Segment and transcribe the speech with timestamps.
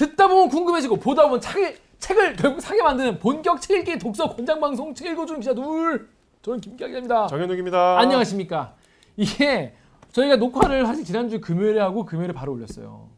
[0.00, 4.58] 듣다 보면 궁금해지고 보다 보면 책을, 책을 결국 사게 만드는 본격 책 읽기 독서 권장
[4.58, 6.08] 방송 책 읽어주는 기자 둘
[6.40, 7.26] 저는 김기학입니다.
[7.26, 7.98] 정현욱입니다.
[7.98, 8.74] 안녕하십니까.
[9.18, 9.74] 이게
[10.12, 13.10] 저희가 녹화를 사실 지난주 금요일에 하고 금요일에 바로 올렸어요.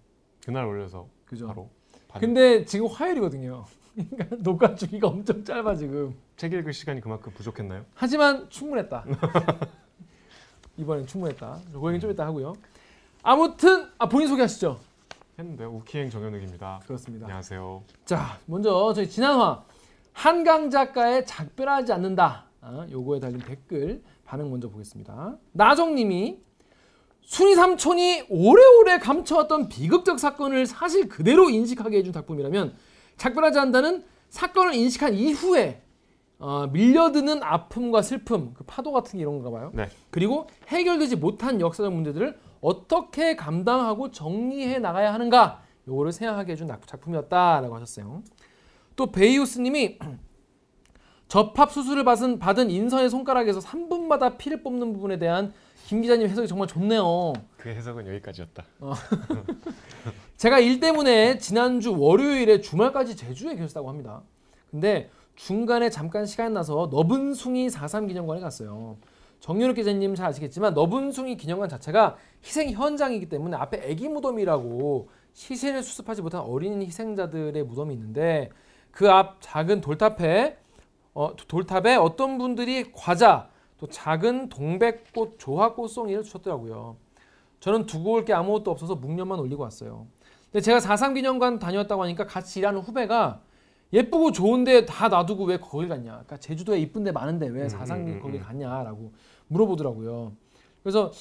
[0.45, 1.47] 그날 올려서 그죠?
[1.47, 1.71] 바로
[2.09, 3.65] 반- 근데 지금 화요일이거든요.
[3.95, 6.17] 그러니까 녹화 주기가 엄청 짧아 지금.
[6.37, 7.85] 책 읽을 시간이 그만큼 부족했나요?
[7.95, 9.05] 하지만 충분했다.
[10.79, 11.59] 이번엔 충분했다.
[11.81, 12.55] 그 얘기 좀 이따 하고요.
[13.23, 14.81] 아무튼 아 본인 소개하시죠.
[15.39, 16.81] 했는데 우키행 정현욱입니다.
[16.85, 17.27] 그렇습니다.
[17.27, 17.83] 안녕하세요.
[18.05, 19.65] 자, 먼저 저희 지난화
[20.13, 22.47] 한강 작가의 작별하지 않는다.
[22.61, 25.37] 아, 요거에 달린 댓글 반응 먼저 보겠습니다.
[25.53, 26.41] 나정님이
[27.23, 32.75] 순이 삼촌이 오래오래 감춰왔던 비극적 사건을 사실 그대로 인식하게 해준 작품이라면
[33.17, 35.83] 작별하지 않는다는 사건을 인식한 이후에
[36.39, 39.71] 어, 밀려드는 아픔과 슬픔, 그 파도 같은 게 이런 건가 봐요.
[39.73, 39.89] 네.
[40.11, 48.23] 그리고 해결되지 못한 역사적 문제들을 어떻게 감당하고 정리해 나가야 하는가 요거를 생각하게 해준 작품이었다라고 하셨어요.
[48.97, 49.99] 또 베이우스님이
[51.29, 55.53] 접합 수술을 받은, 받은 인선의 손가락에서 3분마다 피를 뽑는 부분에 대한
[55.87, 57.33] 김 기자님 해석이 정말 좋네요.
[57.57, 58.65] 그 해석은 여기까지였다.
[60.37, 64.23] 제가 일 때문에 지난주 월요일에 주말까지 제주에 계셨다고 합니다.
[64.71, 68.97] 근데 중간에 잠깐 시간 나서 너분숭이 4.3 기념관에 갔어요.
[69.43, 76.23] 정유럽 기자님 잘 아시겠지만 너분숭이 기념관 자체가 희생 현장이기 때문에 앞에 애기 무덤이라고 시신을 수습하지
[76.23, 78.51] 못한 어린 희생자들의 무덤이 있는데
[78.93, 80.59] 그 앞 작은 돌탑에
[81.15, 86.97] 어, 돌탑에 어떤 분들이 과자 또 작은 동백꽃 조화 꽃송이를 주셨더라고요.
[87.59, 90.07] 저는 두고 올 게 아무것도 없어서 묵념만 올리고 왔어요.
[90.53, 93.41] 근데 제가 4.3 기념관 다녔다고 하니까 같이 일하는 후배가
[93.93, 96.11] 예쁘고 좋은데 다 놔두고 왜 거길 갔냐.
[96.13, 98.45] 그러니까 제주도에 이쁜 데 많은데 왜 음, 4.3 음, 음, 거길 음.
[98.45, 99.13] 갔냐라고
[99.53, 100.33] 물어보더라고요.
[100.83, 101.13] 그래서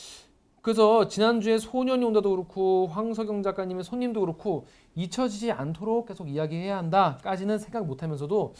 [0.62, 4.66] 그래서 지난주에 소년이 온다도 그렇고 황석영 작가님의 손님도 그렇고
[4.96, 8.54] 잊혀지지 않도록 계속 이야기해야 한다까지는 생각 못하면서도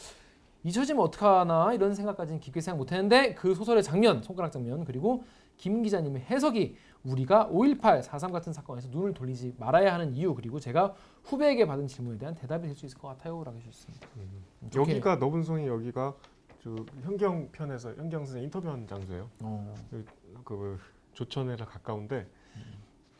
[0.64, 5.24] 잊혀지면 어떡하나 이런 생각까지는 깊게 생각 못했는데 그 소설의 장면 손가락 장면 그리고
[5.56, 10.94] 김 기자님의 해석이 우리가 5.18, 4.3 같은 사건에서 눈을 돌리지 말아야 하는 이유 그리고 제가
[11.24, 14.06] 후배에게 받은 질문에 대한 대답이 될 수 있을 것 같아요 라고 해주셨습니다.
[14.70, 14.92] 좋게.
[14.92, 16.14] 여기가 너분송이 여기가
[16.62, 16.70] 저
[17.02, 19.28] 현경 편에서 현경 선생 인터뷰한 장소예요.
[19.42, 19.74] 어,
[20.44, 20.78] 그
[21.12, 22.26] 조천에라 가까운데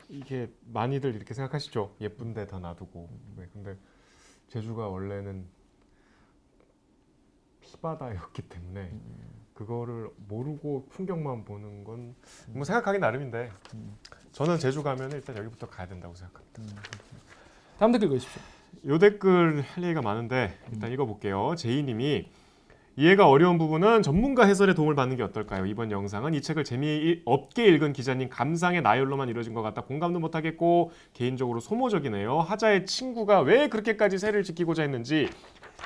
[0.07, 1.95] 이게 많이들 이렇게 생각하시죠.
[1.99, 3.09] 예쁜데 다 놔두고.
[3.35, 3.77] 네, 근데
[4.47, 5.45] 제주가 원래는
[7.61, 8.91] 피바다였기 때문에
[9.53, 12.15] 그거를 모르고 풍경만 보는 건
[12.47, 13.51] 뭐 생각하기 나름인데
[14.31, 16.81] 저는 제주 가면 일단 여기부터 가야 된다고 생각합니다.
[17.77, 18.41] 다음 댓글 읽으십시오.
[18.87, 21.55] 요 댓글 할 얘기가 많은데 일단 읽어볼게요.
[21.55, 22.29] 제이님이
[22.95, 25.65] 이해가 어려운 부분은 전문가 해설의 도움을 받는 게 어떨까요?
[25.65, 31.59] 이번 영상은 이 책을 재미없게 읽은 기자님 감상의 나열로만 이루어진 것 같다 공감도 못하겠고 개인적으로
[31.59, 32.39] 소모적이네요.
[32.39, 35.27] 하자의 친구가 왜 그렇게까지 새를 지키고자 했는지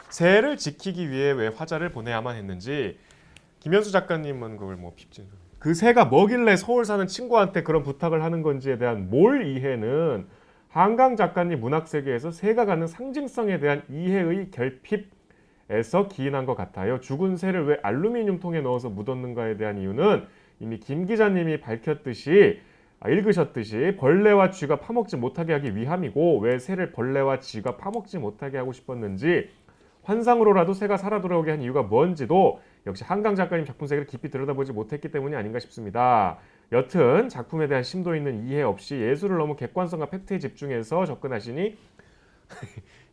[0.09, 2.97] 새를 지키기 위해 왜 화자를 보내야만 했는지
[3.61, 5.27] 김현수 작가님은 그걸 뭐 핍진
[5.59, 10.27] 그 새가 뭐길래 서울 사는 친구한테 그런 부탁을 하는 건지에 대한 몰 이해는
[10.67, 15.16] 한강 작가님 문학 세계에서 새가 갖는 상징성에 대한 이해의 결핍
[15.69, 16.99] 에서 기인한 것 같아요.
[17.01, 20.25] 죽은 새를 왜 알루미늄 통에 넣어서 묻었는가에 대한 이유는
[20.59, 22.61] 이미 김 기자님이 밝혔듯이
[22.99, 28.73] 아, 읽으셨듯이 벌레와 쥐가 파먹지 못하게 하기 위함이고 왜 새를 벌레와 쥐가 파먹지 못하게 하고
[28.73, 29.49] 싶었는지
[30.03, 35.11] 환상으로라도 새가 살아 돌아오게 한 이유가 뭔지도 역시 한강 작가님 작품 세계를 깊이 들여다보지 못했기
[35.11, 36.37] 때문이 아닌가 싶습니다.
[36.71, 41.77] 여튼 작품에 대한 심도 있는 이해 없이 예술을 너무 객관성과 팩트에 집중해서 접근하시니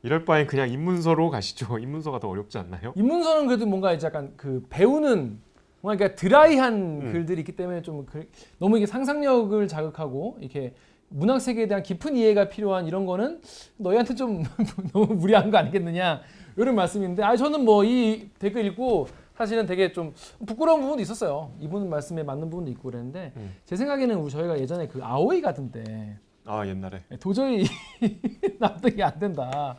[0.05, 1.79] 이럴 바엔 그냥 입문서로 가시죠.
[1.81, 2.93] 입문서가 더 어렵지 않나요?
[2.95, 5.41] 입문서는 그래도 뭔가 이제 약간 그 배우는
[5.81, 7.13] 뭔가 그러니까 드라이한 음.
[7.13, 8.29] 글들이 있기 때문에 좀 그-
[8.59, 10.75] 너무 이게 상상력을 자극하고 이렇게
[11.09, 13.41] 문학 세계에 대한 깊은 이해가 필요한 이런 거는
[13.79, 14.43] 너희한테 좀
[14.93, 16.21] 너무 무리한 거 아니겠느냐
[16.57, 20.13] 이런 말씀인데 아 저는 뭐 이 댓글 읽고 사실은 되게 좀
[20.47, 23.55] 부끄러운 부분도 있었어요 이분 말씀에 맞는 부분도 있고 그랬는데 음.
[23.65, 27.65] 제 생각에는 우리 저희가 예전에 그 아오이 가든 때아 옛날에 도저히
[28.59, 29.77] 납득이 안 된다.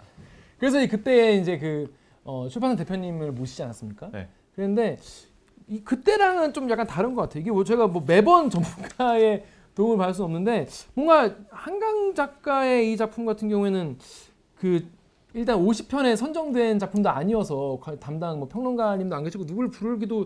[0.57, 1.93] 그래서 이 그때 이제 그
[2.23, 4.09] 어, 출판사 대표님을 모시지 않았습니까?
[4.11, 4.27] 네.
[4.55, 4.97] 그런데
[5.67, 7.41] 이 그때랑은 좀 약간 다른 것 같아요.
[7.41, 9.43] 이게 뭐 제가 뭐 매번 전문가의
[9.75, 13.97] 도움을 받을 수는 없는데 뭔가 한강 작가의 이 작품 같은 경우에는
[14.55, 14.87] 그
[15.33, 20.25] 일단 50편에 선정된 작품도 아니어서 과- 담당 뭐 평론가님도 안 계시고 누굴 부르기도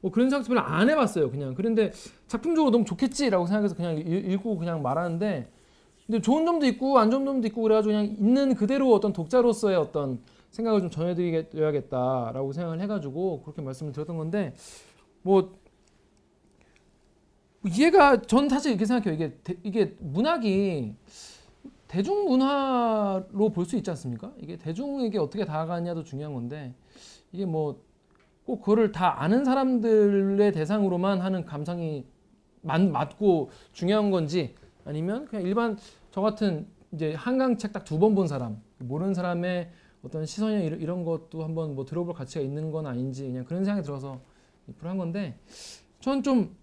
[0.00, 1.30] 뭐 그런 생각 별로 안 해봤어요.
[1.30, 1.92] 그냥 그런데
[2.26, 5.48] 작품적으로 너무 좋겠지라고 생각해서 그냥 읽- 읽고 그냥 말하는데
[6.08, 10.20] 근데 좋은 점도 있고 안 좋은 점도 있고 그래가지고 그냥 있는 그대로 어떤 독자로서의 어떤
[10.50, 14.54] 생각을 좀 전해드려야겠다라고 생각을 해가지고 그렇게 말씀을 드렸던 건데
[15.22, 15.58] 뭐
[17.66, 19.14] 이해가 전 사실 이렇게 생각해요.
[19.14, 20.94] 이게 대- 이게 문학이
[21.88, 24.32] 대중 문화로 볼 수 있지 않습니까?
[24.40, 26.74] 이게 대중에게 어떻게 다가가냐도 중요한 건데
[27.32, 27.86] 이게 뭐
[28.46, 32.06] 꼭 그거를 다 아는 사람들의 대상으로만 하는 감상이
[32.62, 34.54] 맞, 맞고 중요한 건지
[34.88, 35.76] 아니면 그냥 일반
[36.10, 39.70] 저 같은 이제 한강 책 딱 두 번 본 사람 모르는 사람의
[40.02, 44.20] 어떤 시선이 이런, 것도 한번 뭐 들어볼 가치가 있는 건 아닌지 그냥 그런 생각이 들어서
[44.68, 45.38] 이프로 한 건데
[46.00, 46.54] 전좀좀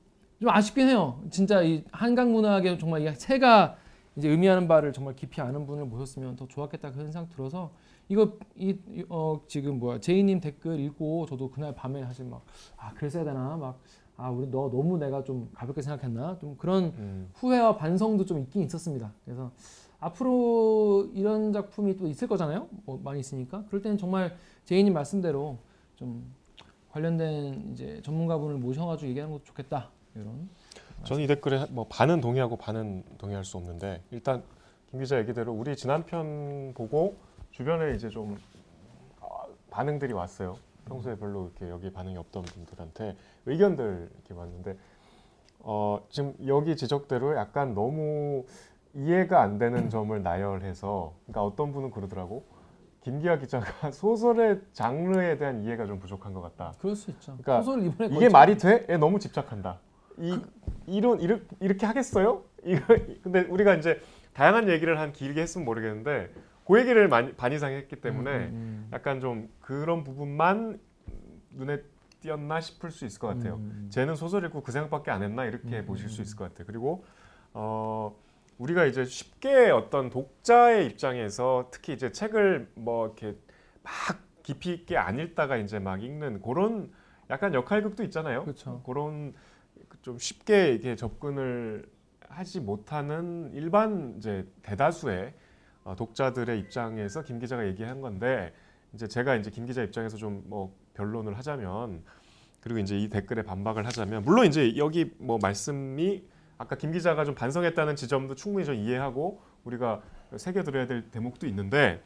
[0.48, 1.22] 아쉽긴 해요.
[1.30, 3.76] 진짜 이 한강 문학에 정말 이 새가
[4.16, 7.72] 이제 의미하는 바를 정말 깊이 아는 분을 모셨으면 더 좋았겠다 그런 생각 들어서
[8.08, 8.76] 이거 이
[9.10, 13.80] 어 지금 뭐야 제이님 댓글 읽고 저도 그날 밤에 사실 막아 그랬어야 되나 막
[14.18, 17.30] 아 우리 너 너무 내가 좀 가볍게 생각했나 좀 그런 음.
[17.34, 19.12] 후회와 반성도 좀 있긴 있었습니다.
[19.26, 19.52] 그래서
[20.00, 22.68] 앞으로 이런 작품이 또 있을 거잖아요.
[22.86, 24.36] 뭐 많이 있으니까 그럴 때는 정말
[24.66, 25.58] 제이님 말씀대로
[25.96, 26.34] 좀
[26.92, 30.50] 관련된 이제 전문가분을 모셔가지고 얘기하는 것도 좋겠다 이런.
[31.04, 34.44] 저는 이 댓글에 뭐 반은 동의하고 반은 동의할 수 없는데 일단
[34.90, 37.16] 김 기자 얘기대로 우리 지난 편 보고
[37.52, 38.38] 주변에 이제 좀
[39.20, 39.26] 아,
[39.70, 40.58] 반응들이 왔어요.
[40.86, 43.16] 평소에 별로 이렇게 여기 반응이 없던 분들한테
[43.46, 44.78] 의견들 이렇게 왔는데
[45.60, 48.46] 어, 지금 여기 지적대로 약간 너무
[48.94, 52.46] 이해가 안 되는 점을 나열해서 그러니까 어떤 분은 그러더라고
[53.02, 56.74] 김기아 기자가 소설의 장르에 대한 이해가 좀 부족한 것 같다.
[56.80, 57.38] 그럴 수 있죠.
[57.38, 58.86] 그러니까 소설 이번에 이게 말이 돼?
[58.90, 59.80] 얘 너무 집착한다.
[60.18, 60.40] 이
[60.88, 62.44] 이런 이렇게, 이렇게 하겠어요?
[62.64, 62.82] 이거
[63.22, 64.00] 근데 우리가 이제
[64.34, 66.32] 다양한 얘기를 한 길게 했으면 모르겠는데
[66.66, 70.80] 그 얘기를 많이 반 이상 했기 때문에 음, 음, 약간 좀 그런 부분만
[71.52, 71.82] 눈에
[72.22, 73.56] 띄었나 싶을 수 있을 것 같아요.
[73.56, 76.24] 음, 쟤는 소설 읽고 그 생각밖에 안 했나 이렇게 음, 보실 수 음.
[76.24, 76.66] 있을 것 같아요.
[76.66, 77.06] 그리고
[77.54, 78.16] 어
[78.58, 83.38] 우리가 이제 쉽게 어떤 독자의 입장에서 특히 이제 책을 뭐 이렇게
[83.84, 83.94] 막
[84.42, 86.92] 깊이 있게 안 읽다가 이제 막 읽는 그런
[87.30, 88.42] 약간 역할극도 있잖아요.
[88.42, 88.82] 그렇죠.
[88.86, 89.34] 그런
[90.02, 91.88] 좀 쉽게 이렇게 접근을
[92.28, 95.45] 하지 못하는 일반 이제 대다수의 어,
[95.94, 98.54] 독자들의 입장에서 김 기자가 얘기한 건데
[98.94, 102.04] 이제 제가 이제 김 기자 입장에서 좀 뭐 변론을 하자면
[102.62, 106.24] 그리고 이제 이 댓글에 반박을 하자면 물론 이제 여기 뭐 말씀이
[106.58, 110.02] 아까 김 기자가 좀 반성했다는 지점도 충분히 저 이해하고 우리가
[110.38, 112.02] 새겨들어야 될 대목도 있는데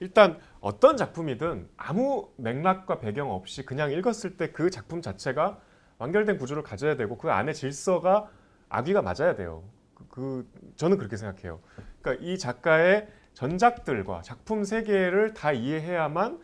[0.00, 5.60] 일단 어떤 작품이든 아무 맥락과 배경 없이 그냥 읽었을 때 그 작품 자체가
[5.98, 8.30] 완결된 구조를 가져야 되고 그 안에 질서가
[8.70, 9.62] 악위가 맞아야 돼요.
[9.94, 11.60] 그, 그 저는 그렇게 생각해요.
[12.00, 16.40] 그러니까 이 작가의 전작들과 작품 세계를 다 이해해야만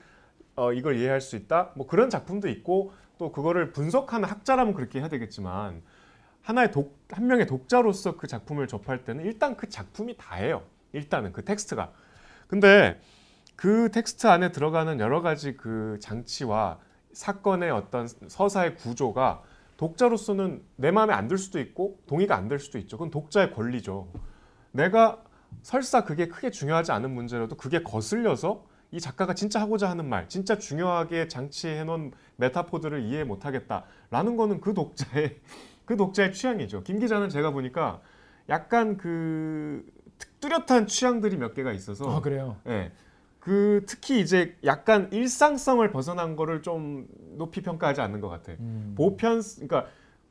[0.56, 1.72] 어, 이걸 이해할 수 있다.
[1.74, 5.82] 뭐 그런 작품도 있고 또 그거를 분석하는 학자라면 그렇게 해야 되겠지만
[6.42, 10.62] 하나의 독, 한 명의 독자로서 그 작품을 접할 때는 일단 그 작품이 다예요.
[10.92, 11.92] 일단은 그 텍스트가.
[12.46, 13.00] 근데
[13.56, 16.78] 그 텍스트 안에 들어가는 여러 가지 그 장치와
[17.12, 19.42] 사건의 어떤 서사의 구조가
[19.76, 22.96] 독자로서는 내 마음에 안 들 수도 있고 동의가 안 될 수도 있죠.
[22.96, 24.08] 그건 독자의 권리죠.
[24.72, 25.22] 내가
[25.66, 30.58] 설사 그게 크게 중요하지 않은 문제라도 그게 거슬려서 이 작가가 진짜 하고자 하는 말, 진짜
[30.58, 35.40] 중요하게 장치해 놓은 메타포들을 이해 못 하겠다라는 거는 그 독자의
[35.84, 36.84] 그 독자의 취향이죠.
[36.84, 38.00] 김 기자는 제가 보니까
[38.48, 39.84] 약간 그
[40.38, 42.58] 뚜렷한 취향들이 몇 개가 있어서 아 그래요.
[42.68, 42.92] 예.
[43.40, 48.52] 그 특히 이제 약간 일상성을 벗어난 거를 좀 높이 평가하지 않는 것 같아.
[48.60, 48.94] 음.
[48.96, 49.86] 보편 그러니까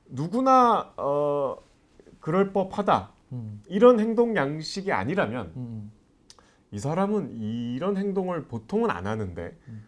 [0.06, 1.58] 누구나 어
[2.22, 5.92] 그럴 법하다 음, 이런 행동 양식이 아니라면 음,
[6.72, 9.84] 이 사람은 이런 행동을 보통은 안 하는데 음.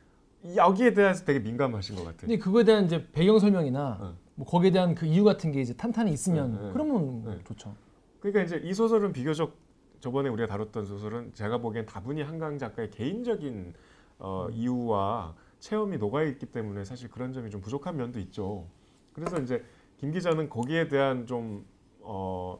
[0.55, 2.17] 여기에 대해서 되게 민감하신 것 같아.
[2.21, 4.17] 근데 그거에 대한 이제 배경 설명이나 어.
[4.35, 6.73] 뭐 거기에 대한 그 이유 같은 게 이제 탄탄히 있으면 네, 네.
[6.73, 7.39] 그러면 네.
[7.43, 7.75] 좋죠.
[8.19, 9.55] 그러니까 이제 이 소설은 비교적
[9.99, 13.73] 저번에 우리가 다뤘던 소설은 제가 보기엔 다분히 한강 작가의 개인적인
[14.19, 18.67] 어, 이유와 체험이 녹아 있기 때문에 사실 그런 점이 좀 부족한 면도 있죠.
[19.13, 19.63] 그래서 이제
[19.97, 21.65] 김 기자는 거기에 대한 좀
[22.01, 22.59] 어,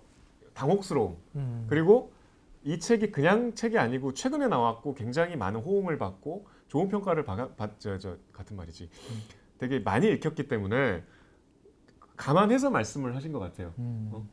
[0.58, 1.66] 당혹스러움 음.
[1.70, 2.12] 그리고
[2.64, 7.80] 이 책이 그냥 책이 아니고 최근에 나왔고 굉장히 많은 호응을 받고 좋은 평가를 받, 받
[7.80, 8.90] 저, 저 같은 말이지
[9.60, 11.04] 되게 많이 읽혔기 때문에
[12.16, 13.74] 감안해서 말씀을 하신 것 같아요.
[13.78, 14.10] 음.
[14.12, 14.28] 어?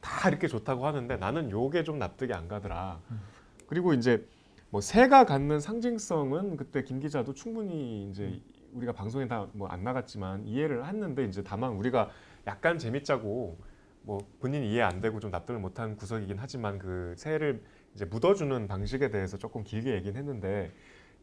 [0.00, 3.00] 다 이렇게 좋다고 하는데 나는 요게 좀 납득이 안 가더라.
[3.68, 4.26] 그리고 이제
[4.70, 8.40] 뭐 새가 갖는 상징성은 그때 김 기자도 충분히 이제
[8.74, 12.10] 우리가 방송에 다 뭐 안 나갔지만 이해를 했는데 이제 다만 우리가
[12.46, 13.58] 약간 재밌자고
[14.08, 17.62] 뭐 본인이 이해 안 되고 좀 납득을 못한 구석이긴 하지만 그 새를
[17.94, 20.72] 이제 묻어주는 방식에 대해서 조금 길게 얘기는 했는데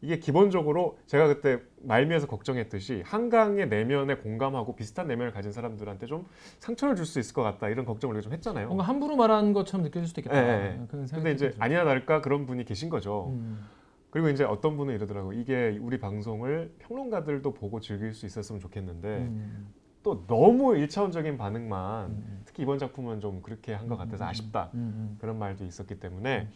[0.02, 6.28] 이게 기본적으로 제가 그때 말미에서 걱정했듯이 한강의 내면에 공감하고 비슷한 내면을 가진 사람들한테 좀
[6.60, 8.68] 상처를 줄 수 있을 것 같다 이런 걱정을 좀 했잖아요.
[8.68, 10.38] 뭔가 함부로 말한 것처럼 느껴질 수도 있겠다.
[10.38, 10.80] 예.
[10.88, 11.64] 그런 근데 이제 들죠.
[11.64, 13.30] 아니나 다를까 그런 분이 계신 거죠.
[13.32, 13.66] 음.
[14.12, 19.74] 그리고 이제 어떤 분은 이러더라고 이게 우리 방송을 평론가들도 보고 즐길 수 있었으면 좋겠는데 음.
[20.04, 22.42] 또 너무 일차원적인 반응만 음.
[22.56, 24.30] 특히 이번 작품은 좀 그렇게 한 것 같아서 음.
[24.30, 25.18] 아쉽다 음.
[25.20, 26.48] 그런 말도 있었기 때문에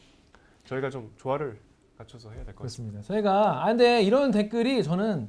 [0.66, 1.60] 저희가 좀 조화를
[1.98, 3.02] 갖춰서 해야 될 것 같습니다.
[3.02, 5.28] 저희가 아 근데 이런 댓글이 저는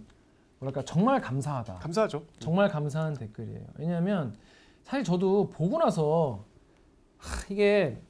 [0.61, 1.75] 뭐랄까 정말 감사하다.
[1.81, 2.23] 감사하죠.
[2.39, 3.67] 정말 감사한 댓글이에요.
[3.79, 4.37] 왜냐하면
[4.85, 6.45] 사실 저도 보고 나서
[7.19, 8.01] 하, 이게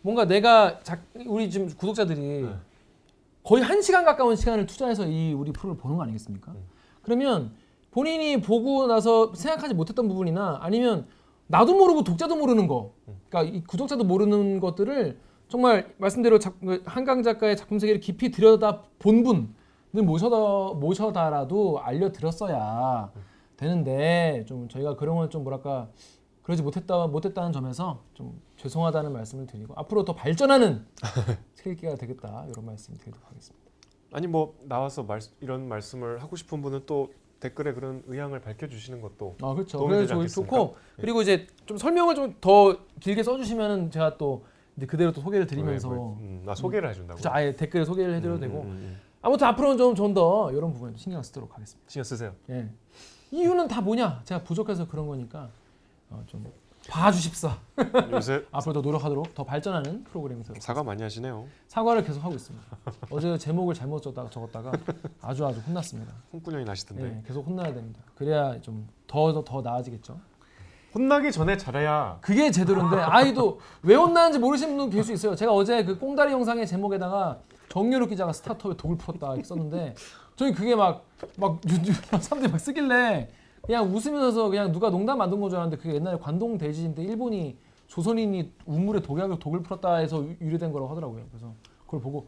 [0.00, 2.54] 뭔가 내가 작, 우리 지금 구독자들이 네.
[3.42, 6.52] 거의 한 시간 가까운 시간을 투자해서 이 우리 프로를 보는 거 아니겠습니까?
[6.52, 6.64] 음.
[7.02, 7.52] 그러면
[7.90, 11.06] 본인이 보고 나서 생각하지 못했던 부분이나 아니면
[11.48, 12.92] 나도 모르고 독자도 모르는 거,
[13.28, 18.82] 그러니까 이 구독자도 모르는 것들을 정말 말씀대로 작- 그 한강 작가의 작품 세계를 깊이 들여다
[18.98, 23.10] 본 분을 모셔다 모셔다라도 알려드렸어야
[23.56, 25.88] 되는데 좀 저희가 그런 건 좀 뭐랄까
[26.42, 30.86] 그러지 못했다 못했다는 점에서 좀 죄송하다는 말씀을 드리고 앞으로 더 발전하는
[31.54, 33.66] 세계가 되겠다 이런 말씀 드리도록 하겠습니다.
[34.12, 39.36] 아니 뭐 나와서 말, 이런 말씀을 하고 싶은 분은 또 댓글에 그런 의향을 밝혀주시는 것도
[39.42, 39.78] 아 그렇죠.
[39.78, 40.56] 도움이 되지 않겠습니까?
[40.56, 44.44] 좋고 그리고 이제 좀 설명을 좀 더 길게 써주시면 제가 또
[44.76, 47.16] 이제 그대로 또 소개를 드리면서 왜, 왜, 음, 나 소개를 해준다고.
[47.16, 49.00] 그쵸, 아예 댓글에 소개를 해드려도 음, 되고 음, 음.
[49.22, 51.84] 아무튼 앞으로는 좀좀더 이런 부분에 신경 쓰도록 하겠습니다.
[51.90, 52.34] 신경 쓰세요.
[52.50, 52.68] 예.
[53.30, 54.22] 이유는 다 뭐냐?
[54.24, 55.50] 제가 부족해서 그런 거니까
[56.10, 56.44] 어, 좀
[56.88, 57.56] 봐주십사.
[58.12, 61.46] 요새 앞으로 더 노력하도록 더 발전하는 프로그램이 되도록 사과 많이 하시네요.
[61.68, 62.66] 사과를 계속 하고 있습니다.
[63.10, 64.72] 어제 제목을 잘못 적다가 적었다가
[65.20, 66.12] 아주 아주 혼났습니다.
[66.32, 67.04] 홍군형이 나시던데.
[67.04, 68.00] 예, 계속 혼나야 됩니다.
[68.16, 70.18] 그래야 좀 더 더 더 나아지겠죠.
[70.94, 75.34] 혼나기 전에 잘해야 그게 제대로인데 아이도 왜 혼나는지 모르시는 분 계실 수 있어요.
[75.36, 79.94] 제가 어제 그 꽁다리 영상의 제목에다가 정유럽 기자가 스타트업에 독을 풀었다 썼는데
[80.36, 81.60] 저희 그게 막막
[82.20, 83.28] 사람들이 막 쓰길래
[83.68, 87.58] 그냥 웃으면서 그냥 누가 농담 만든 건 줄 알았는데 그게 옛날에 관동 대지진 때 일본이
[87.86, 91.26] 조선인이 우물에 독약을 독을 풀었다 해서 유- 유래된 거라고 하더라고요.
[91.28, 91.52] 그래서
[91.84, 92.26] 그걸 보고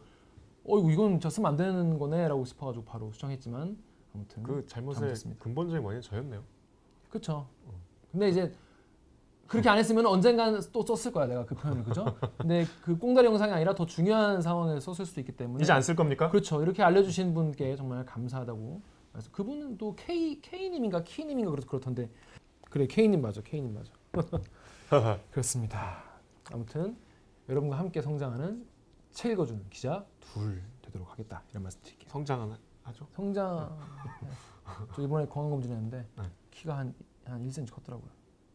[0.67, 3.75] 어이구 이건 진짜 쓰면 안 되는 거네라고 싶어가지고 바로 수정했지만
[4.13, 5.43] 아무튼 그 잘못의 잘못했습니다.
[5.43, 6.43] 근본적인 원인은 저였네요.
[7.09, 7.47] 그렇죠.
[8.11, 8.53] 근데 이제
[9.47, 12.05] 그렇게 안 했으면 언젠간 또 썼을 거야 내가 그 표현을 그죠?
[12.37, 15.95] 근데 그 꽁다리 영상이 아니라 더 중요한 상황에서 썼을 수도 있기 때문에 이제 안 쓸
[15.95, 16.29] 겁니까?
[16.29, 16.61] 그렇죠.
[16.61, 18.81] 이렇게 알려주신 분께 정말 감사하다고.
[19.11, 22.09] 그래서 그분은 또 K K님인가 K님인가 그렇 그렇던데
[22.69, 23.91] 그래 K님 맞아 K님 맞아.
[25.31, 26.03] 그렇습니다.
[26.51, 26.97] 아무튼
[27.49, 28.65] 여러분과 함께 성장하는
[29.11, 32.09] 책 읽어주는 기자 둘 되도록 하겠다 이런 말씀 드릴게요.
[32.09, 33.07] 성장은 하죠.
[33.11, 33.77] 성장.
[34.95, 36.23] 저 이번에 건강 검진했는데 네.
[36.51, 36.93] 키가 한
[37.25, 38.09] 한 1cm 컸더라고요.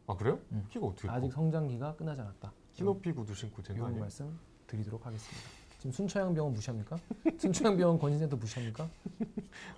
[0.07, 0.39] 아 그래요?
[0.53, 0.65] 응.
[0.69, 1.35] 키가 어떻게 아직 커?
[1.35, 2.53] 성장기가 끝나지 않았다.
[2.75, 4.01] 키높이 구두 신고 된거 이런 아니에요?
[4.01, 5.43] 말씀 드리도록 하겠습니다.
[5.87, 6.97] 지금 순천향 병원 무시합니까?
[7.39, 8.89] 순천향 병원 건진센터 무시합니까?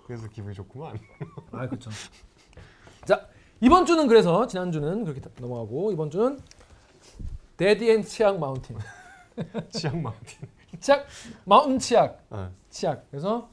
[0.07, 0.97] 그래서 기분이 좋구만.
[1.51, 1.91] 아 그렇죠.
[3.05, 3.27] 자
[3.61, 6.39] 이번 주는 그래서 지난 주는 그렇게 다- 넘어가고 이번 주는
[7.57, 8.77] daddy and 치악 mountain.
[9.69, 10.47] 치악 mountain.
[10.79, 11.05] 치악
[11.45, 13.05] mountain 치악 아, 치악.
[13.11, 13.49] 그래서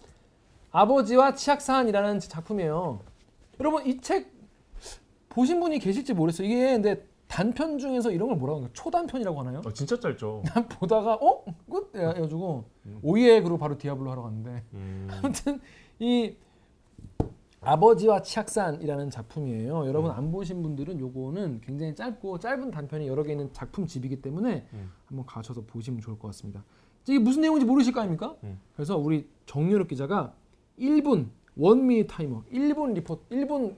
[0.70, 3.00] 아버지와 치악산이라는 작품이에요.
[3.60, 4.34] 여러분 이 책
[5.28, 6.46] 보신 분이 계실지 모르겠어요.
[6.46, 9.62] 이게 근데 단편 중에서 이런 걸 뭐라고 하나 초단편이라고 하나요?
[9.64, 10.42] 어, 진짜 짧죠.
[10.54, 11.45] 난 보다가 어?
[11.71, 11.95] 끝?
[11.95, 12.99] 해가지고 음.
[13.02, 15.61] 오이에 그리고 바로 디아블로 하러 갔는데 음, 아무튼
[15.99, 16.37] 이
[17.61, 19.87] 아버지와 치악산이라는 작품이에요.
[19.88, 20.16] 여러분 음.
[20.16, 24.92] 안 보신 분들은 요거는 굉장히 짧고 짧은 단편이 여러 개 있는 작품집이기 때문에 음.
[25.06, 26.62] 한번 가셔서 보시면 좋을 것 같습니다.
[27.09, 28.37] 이게 무슨 내용인지 모르실 거 아닙니까?
[28.45, 28.61] 음.
[28.75, 30.33] 그래서 우리 정유럽 기자가
[30.78, 33.75] 1분 one minute 타이머 1분 리포트 1분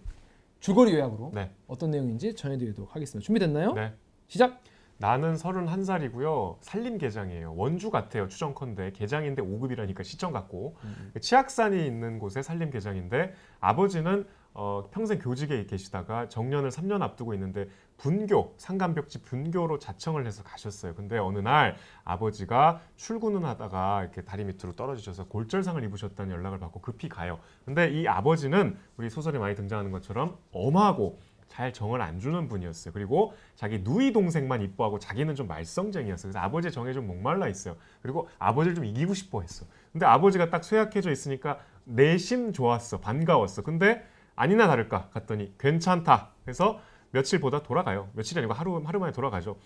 [0.60, 1.50] 줄거리 요약으로 네.
[1.66, 3.24] 어떤 내용인지 전해드리도록 하겠습니다.
[3.24, 3.72] 준비됐나요?
[3.74, 3.92] 네.
[4.26, 4.60] 시작.
[5.00, 6.56] 나는 31살이고요.
[6.61, 7.54] 산림계장이에요.
[7.56, 8.26] 원주 같아요.
[8.26, 11.12] 추정컨대 계장인데 5급이라니까 시청 같고 음.
[11.20, 17.68] 치악산이 있는 곳의 산림계장인데 아버지는 어, 평생 교직에 계시다가 정년을 3년 앞두고 있는데
[17.99, 20.95] 분교 상간벽지 분교로 자청을 해서 가셨어요.
[20.95, 27.09] 근데 어느 날 아버지가 출근을 하다가 이렇게 다리 밑으로 떨어지셔서 골절상을 입으셨다는 연락을 받고 급히
[27.09, 27.38] 가요.
[27.64, 32.93] 근데 이 아버지는 우리 소설에 많이 등장하는 것처럼 엄하고 잘 정을 안 주는 분이었어요.
[32.93, 36.31] 그리고 자기 누이 동생만 이뻐하고 자기는 좀 말썽쟁이였어요.
[36.31, 37.76] 그래서 아버지의 정에 좀 목말라 있어요.
[38.02, 39.67] 그리고 아버지를 좀 이기고 싶어 했어.
[39.93, 43.00] 근데 아버지가 딱 쇠약해져 있으니까 내심 좋았어.
[43.00, 43.62] 반가웠어.
[43.62, 46.31] 근데 아니나 다를까 갔더니 괜찮다.
[46.45, 48.10] 그래서 며칠 보다 돌아가요.
[48.14, 49.56] 며칠이 아니고 하루 하루 만에 돌아가죠.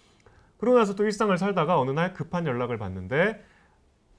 [0.58, 3.44] 그러고 나서 또 일상을 살다가 어느 날 급한 연락을 받는데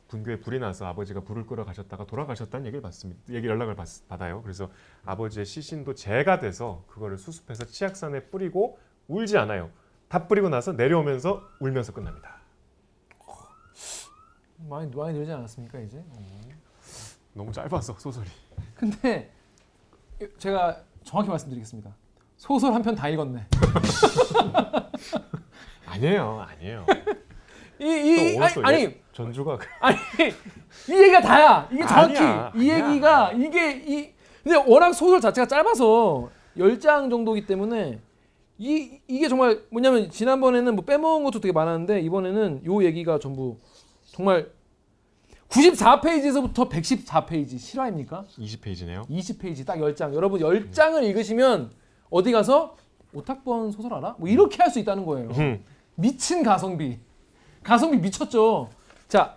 [0.09, 3.21] 분교에 불이 나서 아버지가 불을 끌어 가셨다가 돌아가셨다는 얘기를 받습니다.
[3.33, 4.41] 얘기 연락을 받, 받아요.
[4.43, 4.69] 그래서
[5.05, 8.77] 아버지의 시신도 재가 돼서 그거를 수습해서 치악산에 뿌리고
[9.07, 9.71] 울지 않아요.
[10.09, 12.37] 다 뿌리고 나서 내려오면서 울면서 끝납니다.
[14.69, 16.03] 많이 많이 늘지 않았습니까 이제?
[16.09, 16.41] 어.
[17.33, 18.29] 너무 짧아서 소설이.
[18.75, 19.31] 근데
[20.37, 21.95] 제가 정확히 말씀드리겠습니다.
[22.43, 23.39] 소설 한 편 다 읽었네.
[25.88, 26.85] 아니에요, 아니에요.
[27.79, 29.97] 이, 이또 아니, 아니 전주가 아니
[30.89, 31.69] 이 얘기가 다야.
[31.71, 32.89] 이게 정확히 아니야, 이 아니야.
[32.89, 34.09] 얘기가 이게 이
[34.43, 38.01] 근데 워낙 소설 자체가 짧아서 10장 정도기 때문에
[38.57, 43.57] 이 이게 정말 뭐냐면 지난번에는 뭐 빼먹은 것도 되게 많았는데 이번에는 요 얘기가 전부
[44.12, 44.50] 정말
[45.50, 48.25] 94페이지에서부터 114페이지 실화입니까?
[48.38, 49.07] 20페이지네요.
[49.09, 50.13] 20페이지 딱 10장.
[50.13, 51.71] 여러분 10장을 읽으시면
[52.13, 52.77] 어디 가서
[53.12, 54.15] 오탁본 소설 알아?
[54.20, 55.29] 뭐 이렇게 할 수 있다는 거예요.
[55.32, 55.63] 음.
[55.96, 57.00] 미친 가성비.
[57.63, 58.70] 가성비 미쳤죠.
[59.08, 59.36] 자,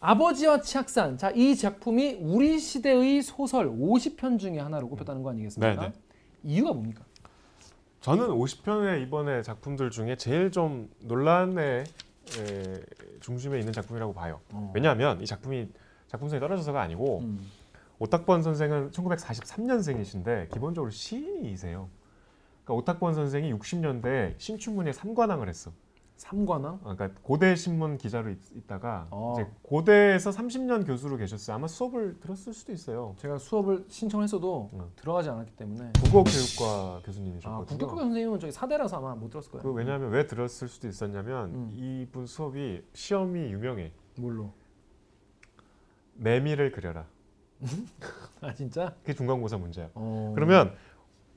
[0.00, 1.16] 아버지와 치악산.
[1.16, 5.80] 자, 이 작품이 우리 시대의 소설 50편 중에 하나로 꼽혔다는 거 아니겠습니까?
[5.80, 5.92] 네네.
[6.42, 7.04] 이유가 뭡니까?
[8.00, 12.80] 저는 50편의 이번에 작품들 중에 제일 좀 논란의 에,
[13.20, 14.40] 중심에 있는 작품이라고 봐요.
[14.52, 14.72] 어.
[14.74, 15.68] 왜냐하면 이 작품이
[16.08, 17.46] 작품성이 떨어져서가 아니고 음.
[17.98, 21.88] 오탁번 선생은 1943년생이신데 기본적으로 시인이세요.
[22.64, 25.72] 그러니까 오탁번 선생이 60년대 신춘문예 삼관왕을 했어.
[26.16, 26.80] 삼관왕?
[26.82, 29.34] 어, 그러니까 고대 신문 기자로 있, 있다가 어.
[29.34, 31.54] 이제 고대에서 30년 교수로 계셨어요.
[31.54, 33.14] 아마 수업을 들었을 수도 있어요.
[33.18, 34.90] 제가 수업을 신청했어도 음.
[34.96, 37.66] 들어가지 않았기 때문에 국어교육과 아, 교수님이셨거든요.
[37.66, 39.62] 국격과 선생님은 저기 사대라서 아마 못 들었을 거예요.
[39.62, 41.72] 그 왜냐하면 왜 들었을 수도 있었냐면 음.
[41.76, 43.92] 이분 수업이 시험이 유명해.
[44.16, 44.52] 뭘로?
[46.14, 47.06] 매미를 그려라.
[48.40, 48.94] 아 진짜?
[49.00, 49.90] 그게 중간고사 문제야.
[49.94, 50.32] 어.
[50.34, 50.74] 그러면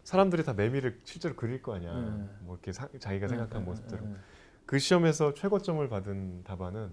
[0.03, 1.93] 사람들이 다 매미를 실제로 그릴 거 아니야.
[1.93, 2.29] 네.
[2.41, 4.03] 뭐 이렇게 사- 자기가 생각한 네, 모습대로.
[4.05, 4.17] 네, 네.
[4.65, 6.91] 그 시험에서 최고점을 받은 답안은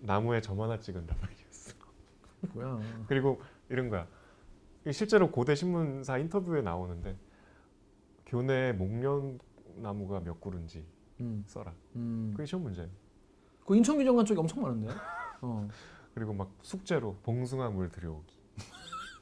[0.00, 1.74] 나무에 점 하나 찍은 답안이었어.
[2.54, 2.78] 뭐야?
[3.08, 4.06] 그리고 이런 거야.
[4.90, 7.16] 실제로 고대 신문사 인터뷰에 나오는데
[8.26, 9.38] 교내에 목련
[9.76, 10.84] 나무가 몇 그루인지
[11.20, 11.72] 음, 써라.
[11.96, 12.32] 음.
[12.34, 12.90] 그게 시험 문제예요.
[13.64, 14.88] 그 인천규정관 쪽이 엄청 많은데.
[15.42, 15.68] 어.
[16.14, 18.41] 그리고 막 숙제로 봉숭아 물 들여오기.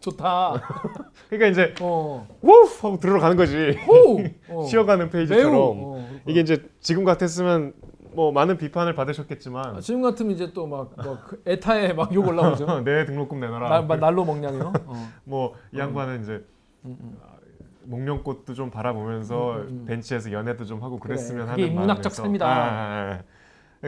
[0.00, 0.54] 좋다.
[1.28, 2.26] 그러니까 이제 어.
[2.42, 2.50] 우
[2.82, 3.78] 하고 들어가는 거지.
[3.86, 4.20] 호.
[4.48, 4.64] 어.
[4.66, 5.10] 쉬어가는.
[5.10, 6.08] 페이지처럼 어.
[6.26, 7.74] 이게 이제 지금 같았으면
[8.12, 12.80] 뭐 많은 비판을 받으셨겠지만 아, 지금 같으면 이제 또막 그 에타에 막 욕 올라오죠.
[12.82, 13.68] 내 등록금 내놔라.
[13.68, 14.72] 날, 막 날로 먹냐요.
[14.86, 15.08] 어.
[15.24, 16.32] 뭐이 양반은 이제
[16.84, 17.18] 음, 음.
[17.84, 19.84] 목련꽃도 좀 바라보면서 음, 음, 음.
[19.86, 22.10] 벤치에서 연애도 좀 하고 그래, 그랬으면 그게 하는 마음에서.
[22.10, 22.46] 삶이다.
[22.46, 23.18] 아, 아, 아.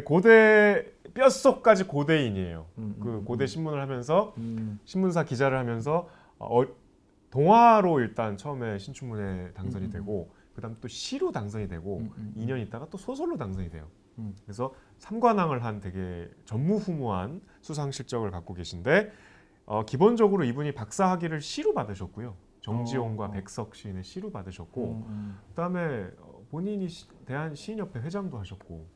[0.00, 2.66] 고대 뼛속까지 고대인이에요.
[2.78, 4.80] 음, 그 음, 고대 신문을 하면서 음.
[4.84, 6.08] 신문사 기자를 하면서
[6.38, 6.62] 어,
[7.30, 12.34] 동화로 일단 처음에 신춘문예 당선이 음, 음, 되고 그다음 또 시로 당선이 되고 음, 음,
[12.38, 13.88] 2년 있다가 또 소설로 당선이 돼요.
[14.18, 14.34] 음.
[14.44, 19.12] 그래서 삼관왕을 한 되게 전무후무한 수상 실적을 갖고 계신데
[19.66, 22.34] 어, 기본적으로 이분이 박사 학위를 시로 받으셨고요.
[22.60, 23.30] 정지용과 어, 어.
[23.30, 25.38] 백석 시인의 시로 받으셨고 음, 음.
[25.48, 28.86] 그다음에 어, 본인이 시- 대한 시인협회 회장도 하셨고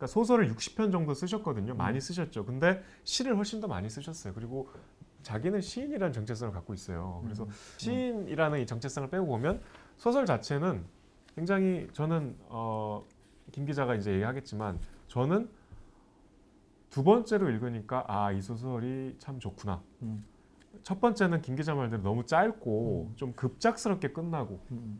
[0.00, 1.74] 그러니까 소설을 60편 정도 쓰셨거든요.
[1.74, 2.00] 많이 음.
[2.00, 2.46] 쓰셨죠.
[2.46, 4.32] 근데 시를 훨씬 더 많이 쓰셨어요.
[4.32, 4.70] 그리고
[5.22, 7.20] 자기는 시인이라는 정체성을 갖고 있어요.
[7.22, 7.50] 그래서 음.
[7.76, 9.60] 시인이라는 이 정체성을 빼고 보면
[9.98, 10.82] 소설 자체는
[11.34, 13.04] 굉장히 저는 어,
[13.52, 15.50] 김 기자가 이제 얘기하겠지만 저는
[16.88, 19.82] 두 번째로 읽으니까 아 이 소설이 참 좋구나.
[20.00, 20.24] 음.
[20.82, 23.16] 첫 번째는 김 기자 말대로 너무 짧고 음.
[23.16, 24.98] 좀 급작스럽게 끝나고 음,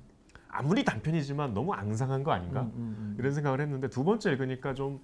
[0.53, 3.17] 아무리 단편이지만 너무 앙상한 거 아닌가 음, 음, 음.
[3.19, 5.01] 이런 생각을 했는데 두 번째 읽으니까 좀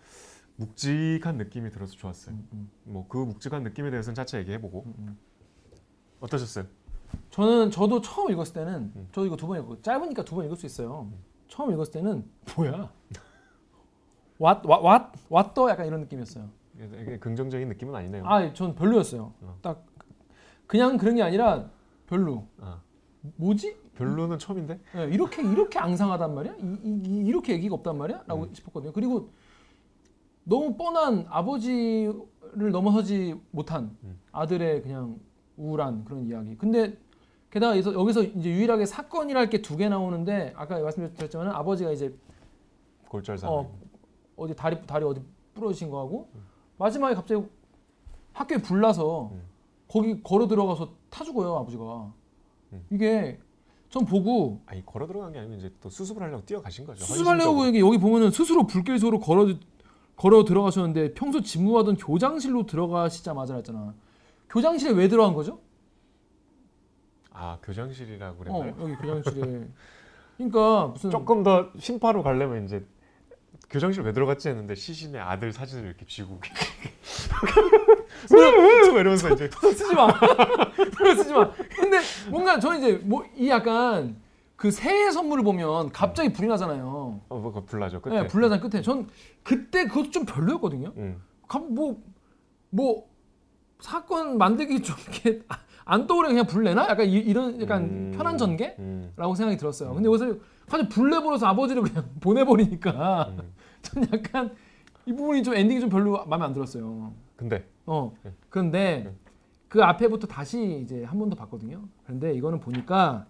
[0.57, 2.35] 묵직한 느낌이 들어서 좋았어요.
[2.35, 4.87] 음, 음, 뭐그 묵직한 느낌에 대해서는 차차 얘기해보고.
[6.21, 6.65] 어떠셨어요?
[7.31, 9.09] 저는 저도 처음 읽었을 때는 음.
[9.13, 11.11] 저 이거 두 번 읽고 짧으니까 두 번 읽을 수 있어요.
[11.49, 12.25] 처음 읽었을 때는
[12.57, 12.91] 뭐야?
[14.41, 16.49] 왓왓왓 왓더 약간 이런 느낌이었어요.
[16.79, 18.27] 이게 긍정적인 느낌은 아니네요.
[18.27, 19.33] 아, 전 별로였어요.
[19.41, 19.59] 어.
[19.63, 19.85] 딱
[20.67, 21.71] 그냥 그런 게 아니라
[22.07, 22.47] 별로.
[22.61, 22.81] 아,
[23.37, 23.77] 뭐지?
[23.97, 24.79] 별로는 처음인데?
[24.97, 26.55] 예, 이렇게 이렇게 앙상하단 말이야?
[26.61, 28.55] 이, 렇게 얘기가 없단 말이야?라고 음.
[28.55, 28.93] 싶었거든요.
[28.93, 29.31] 그리고
[30.45, 34.21] 너무 뻔한 아버지를 넘어서지 못한 음.
[34.33, 35.19] 아들의 그냥
[35.57, 36.57] 우울한 그런 이야기.
[36.57, 36.97] 근데
[37.51, 42.15] 게다가 여기서, 이제 유일하게 사건이랄 게 두 개 나오는데 아까 말씀드렸지만 아버지가 이제
[43.09, 43.49] 골절사.
[43.51, 43.71] 어,
[44.37, 45.23] 어디 다리 다리 어디
[45.55, 46.29] 부러지신 거하고
[46.77, 47.43] 마지막에 갑자기
[48.35, 49.43] 학교에 불나서 음.
[49.89, 52.13] 거기 걸어 들어가서 타 죽어요 아버지가.
[52.75, 52.85] 음.
[52.91, 53.39] 이게
[53.89, 57.05] 전 보고 아니 걸어 들어간 게 아니고 이제 또 수습을 하려고 뛰어가신 거죠.
[57.05, 57.67] 수습하려고.
[57.67, 59.55] 여기 여기 보면은 스스로 불길소로 걸어
[60.17, 63.95] 걸어 들어가셨는데 평소 집무하던 교장실로 들어가시자마자 했잖아.
[64.49, 65.61] 교장실에 왜 들어간 거죠?
[67.31, 68.75] 아 교장실이라고 어 그랬나요?
[68.81, 69.69] 여기 교장실에.
[70.37, 72.85] 그러니까 무슨 조금 더 심파로 가려면 이제
[73.71, 76.41] 교장실 왜 들어갔지 했는데 시신의 아들 사진을 이렇게 쥐고
[78.95, 80.09] 왜 이러면서 이제 쓰지 마.
[81.17, 81.51] 쓰지 마.
[81.77, 84.17] 근데 뭔가 저는 이제 뭐 이 약간
[84.57, 87.21] 그 새해 선물을 보면 갑자기 불이 나잖아요.
[87.29, 88.23] 어, 뭐 불나죠 끝에.
[88.23, 88.81] 네, 불나잖아 끝에.
[88.83, 89.09] 전
[89.43, 90.93] 그때 그것도 좀 별로였거든요.
[90.97, 91.23] 음.
[91.71, 92.03] 뭐뭐
[92.71, 93.09] 뭐
[93.81, 95.43] 사건 만들기 좀 이렇게
[95.85, 96.89] 안 떠오르게 그냥 불 내나?
[96.89, 98.13] 약간 이, 런 약간 음.
[98.17, 98.75] 편한 전개?
[98.79, 99.13] 음.
[99.17, 99.95] 라고 생각이 들었어요.
[99.95, 100.19] 근데 여기
[100.67, 103.53] 서 갑자기 불 내버려서 아버지를 그냥 보내버리니까 음.
[103.83, 104.55] 전 약간
[105.07, 107.13] 이 부분이 좀 엔딩이 좀 별로 마음에 안 들었어요.
[107.37, 108.13] 근데 어.
[108.23, 108.33] 네.
[108.49, 109.15] 그런데 네.
[109.69, 111.83] 그 앞에부터 다시 이제 한 번 더 봤거든요.
[112.05, 113.27] 그런데 이거는 보니까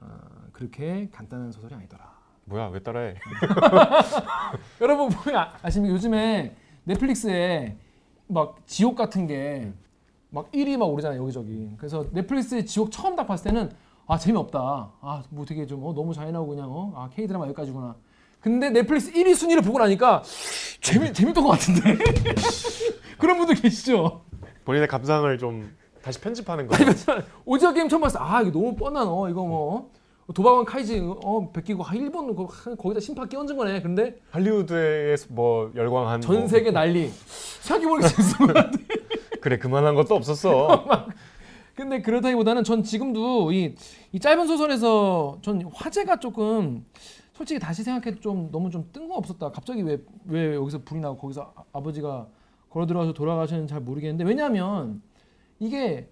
[0.00, 0.18] 아,
[0.52, 2.14] 그렇게 간단한 소설이 아니더라.
[2.44, 3.14] 뭐야 왜 따라해?
[4.80, 5.94] 여러분 보면 아- 아십니까?
[5.94, 7.76] 요즘에 넷플릭스에
[8.28, 9.72] 막 지옥 같은 게
[10.28, 11.70] 막 1위 막 오르잖아요 여기저기.
[11.78, 13.70] 그래서 넷플릭스의 지옥 처음 딱 봤을 때는
[14.06, 14.58] 아 재미없다.
[15.00, 17.96] 아 뭐 되게 좀 어, 너무 잔인하고 그냥 어, 아 K 드라마 여기까지구나.
[18.40, 20.22] 근데 넷플릭스 1위 순위를 보고 나니까
[20.80, 21.96] 재미 재밌던 것 같은데
[23.18, 24.20] 그런 분들 계시죠?
[24.64, 26.76] 본인의 감상을 좀 다시 편집하는 거.
[27.44, 29.90] 오징어 게임 처음 봤을 때 아 이거 너무 뻔한 어 이거 뭐
[30.28, 33.82] 어, 도박왕 카이지 어 베끼고 아, 일본 거, 거기다 심판 끼얹은 거네.
[33.82, 37.10] 근데 할리우드에서 뭐 열광한 전 뭐- 세계 난리.
[37.62, 38.36] 생각해보니까 재밌어.
[39.40, 40.86] 그래 그만한 것도 없었어.
[41.76, 43.74] 근데 그렇다기보다는 전 지금도 이,
[44.12, 46.86] 이 짧은 소설에서 전 화제가 조금
[47.34, 49.52] 솔직히 다시 생각해도 좀 너무 좀 뜬금없었다.
[49.52, 52.26] 갑자기 왜 왜 여기서 불이 나고 거기서 아, 아버지가
[52.70, 55.02] 걸어 들어와서 돌아가시는 잘 모르겠는데 왜냐하면
[55.60, 56.08] 이게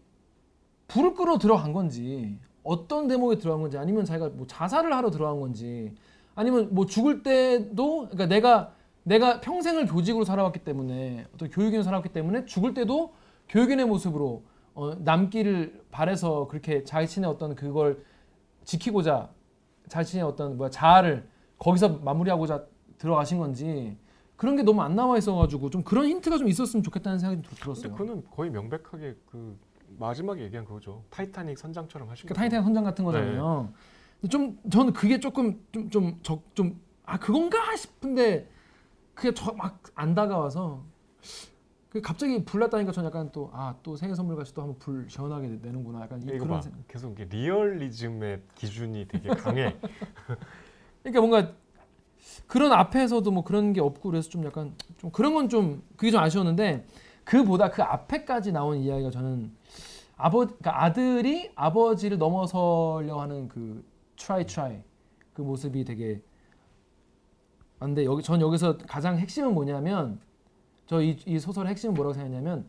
[0.89, 5.95] 불을 끌어 들어간 건지 어떤 대목에 들어간 건지 아니면 자기가 뭐 자살을 하러 들어간 건지
[6.35, 12.45] 아니면 뭐 죽을 때도 그러니까 내가 내가 평생을 교직으로 살아왔기 때문에 어떤 교육인으로 살아왔기 때문에
[12.45, 13.13] 죽을 때도
[13.49, 14.43] 교육인의 모습으로
[14.75, 18.05] 어, 남기를 바래서 그렇게 자신의 어떤 그걸
[18.65, 19.31] 지키고자
[19.89, 22.65] 자신의 어떤 뭐야 자아를 거기서 마무리하고자
[22.99, 23.97] 들어가신 건지
[24.37, 27.63] 그런 게 너무 안 나와 있어가지고 좀 그런 힌트가 좀 있었으면 좋겠다는 생각이 좀 근데
[27.63, 27.93] 들었어요.
[27.93, 29.57] 그거는 거의 명백하게 그
[29.99, 31.05] 마지막에 얘기한 그거죠.
[31.11, 32.41] 타이타닉 선장처럼 하신 그러니까.
[32.41, 33.73] 타이탄 선장 같은 거잖아요.
[34.21, 38.49] 근데 좀 저는 그게 조금 좀좀좀아 그건가 싶은데
[39.15, 40.83] 그게 저 막 안 다가와서
[41.21, 41.29] 그
[42.03, 45.49] 갑자기 불 났다니까 저는 약간 또 아 또 생일 선물 같이 또 한번 불 시원하게
[45.49, 46.61] 내- 내는구나 약간 이 그런 봐.
[46.61, 46.87] 생각.
[46.89, 49.77] 계속 이게 리얼리즘의 기준이 되게 강해.
[51.03, 51.53] 그러니까 뭔가
[52.47, 56.21] 그런 앞에서도 뭐 그런 게 없고 그래서 좀 약간 좀 그런 건 좀 그게 좀
[56.21, 56.85] 아쉬웠는데
[57.25, 59.53] 그보다 그 앞에까지 나온 이야기가 저는
[60.17, 63.85] 아버 그러니까 아들이 아버지를 넘어서려 하는 그
[64.17, 64.83] try try
[65.33, 66.21] 그 모습이 되게
[67.81, 70.19] 안데 여기 전 여기서 가장 핵심은 뭐냐면
[70.87, 72.67] 저 이 이 소설의 핵심은 뭐라고 생각하냐면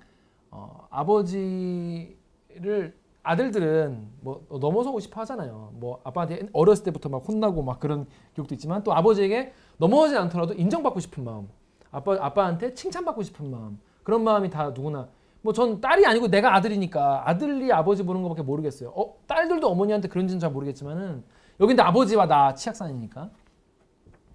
[0.52, 5.72] 어, 아버지를 아들들은 뭐 넘어서고 싶어 하잖아요.
[5.76, 11.00] 뭐 아빠한테 어렸을 때부터 막 혼나고 막 그런 기억도 있지만 또 아버지에게 넘어가지 않더라도 인정받고
[11.00, 11.50] 싶은 마음,
[11.92, 15.10] 아빠 아빠한테 칭찬받고 싶은 마음 그런 마음이 다 누구나
[15.42, 18.90] 뭐 전 딸이 아니고 내가 아들이니까 아들이 아버지 보는 것밖에 모르겠어요.
[18.96, 21.24] 어 딸들도 어머니한테 그런지는 잘 모르겠지만은
[21.60, 23.30] 여기 근데 아버지와 나 치악산이니까.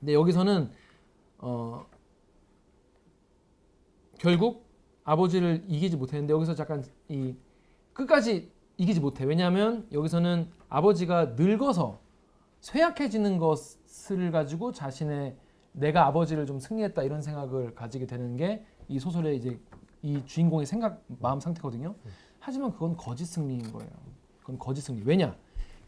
[0.01, 0.71] 근데 여기서는
[1.38, 1.85] 어
[4.20, 4.66] 결국
[5.04, 7.35] 아버지를 이기지 못했는데 여기서 잠깐 이
[7.94, 9.24] 끝까지 이기지 못해.
[9.24, 12.00] 왜냐하면 여기서는 아버지가 늙어서
[12.61, 15.37] 쇠약해지는 것을 가지고 자신의
[15.72, 19.59] 내가 아버지를 좀 승리했다 이런 생각을 가지게 되는 게 이 소설의 이제
[20.02, 21.94] 이 주인공의 생각 마음 상태거든요.
[22.40, 23.90] 하지만 그건 거짓 승리인 거예요.
[24.40, 25.02] 그건 거짓 승리.
[25.04, 25.37] 왜냐?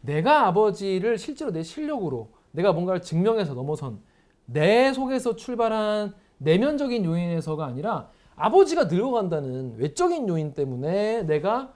[0.00, 4.00] 내가 아버지를 실제로 내 실력으로 내가 뭔가를 증명해서 넘어선
[4.46, 8.08] 내 속에서 출발한 내면적인 요인에서가 아니라
[8.42, 11.72] 아버지가 늙어간다는 외적인 요인 때문에 내가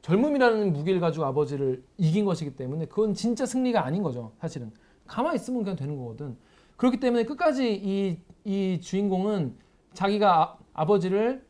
[0.00, 4.32] 젊음이라는 무기를 가지고 아버지를 이긴 것이기 때문에 그건 진짜 승리가 아닌 거죠.
[4.40, 4.72] 사실은
[5.06, 6.38] 가만히 있으면 그냥 되는 거거든.
[6.78, 9.56] 그렇기 때문에 끝까지 이, 이 주인공은
[9.92, 11.44] 자기가 아, 버지를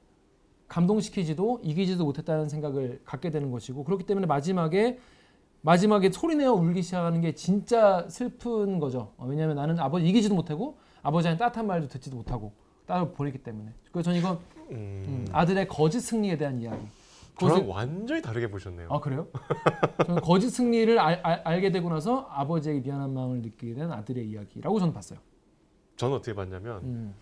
[0.66, 4.98] 감동시키지도 이기지도 못했다는 생각을 갖게 되는 것이고 그렇기 때문에 마지막에
[5.60, 9.12] 마지막에 소리내어 울기 시작하는 게 진짜 슬픈 거죠.
[9.18, 12.52] 어, 왜냐하면 나는 아버지 이기지도 못하고 아버지한테 따뜻한 말도 듣지도 못하고
[12.88, 13.70] 딸을 보냈기 때문에.
[13.92, 14.38] 그래서 저는 이건
[14.70, 16.84] 음, 음, 아들의 거짓 승리에 대한 이야기.
[17.38, 18.88] 저랑 그것을- 완전히 다르게 보셨네요.
[18.90, 19.28] 아 그래요?
[20.06, 24.80] 저는 거짓 승리를 알, 알, 알게 되고 나서 아버지에게 미안한 마음을 느끼게 된 아들의 이야기라고
[24.80, 25.20] 저는 봤어요.
[25.96, 27.14] 저는 어떻게 봤냐면 음.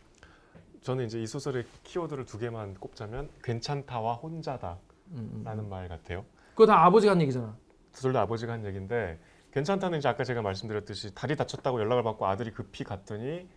[0.83, 4.79] 저는 이제 이 소설의 키워드를 두 개만 꼽자면 괜찮다와 혼자다라는
[5.13, 5.69] 음, 음.
[5.69, 6.25] 말 같아요.
[6.53, 7.55] 그거 다 아버지가 한 얘기잖아.
[7.93, 9.19] 둘 다 아버지가 한 얘기인데
[9.53, 13.49] 괜찮다는 이제 아까 제가 말씀드렸듯이 다리 다쳤다고 연락을 받고 아들이 급히 갔더니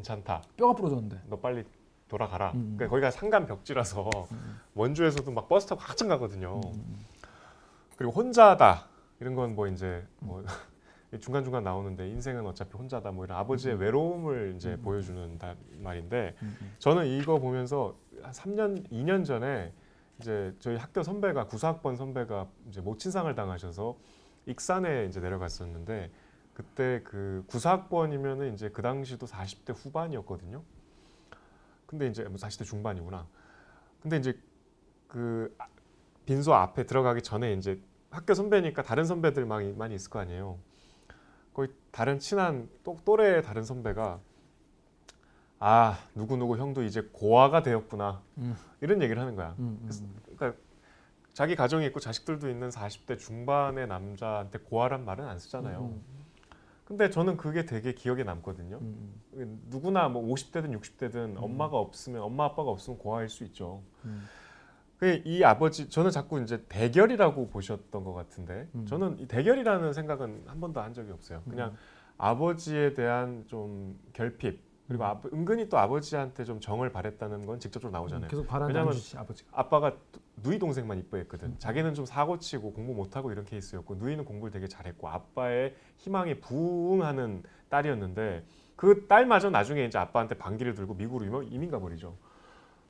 [0.00, 0.42] 괜찮다.
[0.56, 1.20] 뼈가 부러졌는데.
[1.28, 1.64] 너 빨리
[2.08, 2.52] 돌아가라.
[2.52, 2.74] 음.
[2.76, 4.08] 그러니까 거기가 산간 벽지라서
[4.74, 6.60] 원주에서도 막 버스 타고 한참 가거든요.
[6.64, 6.98] 음.
[7.96, 8.86] 그리고 혼자다
[9.20, 10.42] 이런 건 뭐 이제 뭐
[11.20, 14.82] 중간 중간 나오는데 인생은 어차피 혼자다 뭐 이런 아버지의 외로움을 이제 음.
[14.82, 16.72] 보여주는 다- 말인데 음, 음.
[16.78, 19.72] 저는 이거 보면서 한 3년 2년 전에
[20.20, 23.96] 이제 저희 학교 선배가 구사학번 선배가 이제 모친상을 당하셔서
[24.46, 26.10] 익산에 이제 내려갔었는데
[26.60, 30.62] 그때 그 구사학번이면은 이제 그 당시도 40대 후반이었거든요.
[31.86, 33.26] 근데 이제 뭐 40대 중반이구나.
[34.02, 34.38] 근데 이제
[35.08, 35.66] 그 아-
[36.26, 40.58] 빈소 앞에 들어가기 전에 이제 학교 선배니까 다른 선배들 많이 많이 있을 거 아니에요.
[41.54, 44.20] 거의 다른 친한 또, 또래 다른 선배가
[45.60, 48.54] 아 누구 누구 형도 이제 고아가 되었구나 음.
[48.82, 49.54] 이런 얘기를 하는 거야.
[49.58, 50.20] 음, 음, 음.
[50.36, 50.60] 그러니까
[51.32, 55.98] 자기 가정이 있고 자식들도 있는 40대 중반의 남자한테 고아란 말은 안 쓰잖아요.
[56.90, 58.78] 음, 근데 저는 그게 되게 기억에 남거든요.
[58.80, 59.62] 음.
[59.68, 63.82] 누구나 뭐 50대든 60대든 엄마가 없으면 엄마 아빠가 없으면 고아일 수 있죠.
[64.04, 64.28] 음.
[64.98, 68.84] 그이 아버지 저는 자꾸 이제 대결이라고 보셨던 것 같은데 음.
[68.86, 71.42] 저는 이 대결이라는 생각은 한 번도 한 적이 없어요.
[71.48, 71.74] 그냥
[72.18, 78.28] 아버지에 대한 좀 결핍 그리고 아, 은근히 또 아버지한테 좀 정을 바랬다는 건 직접적으로 나오잖아요.
[78.28, 78.74] 계속 바라는
[79.20, 79.48] 아버지가.
[79.52, 79.92] 아빠가
[80.42, 81.60] 누이 동생만 이뻐했거든.
[81.60, 88.44] 자기는 좀 사고치고 공부 못하고 이런 케이스였고 누이는 공부를 되게 잘했고 아빠의 희망에 부응하는 딸이었는데
[88.74, 92.16] 그 딸마저 나중에 이제 아빠한테 반기를 들고 미국으로 이민- 가버리죠.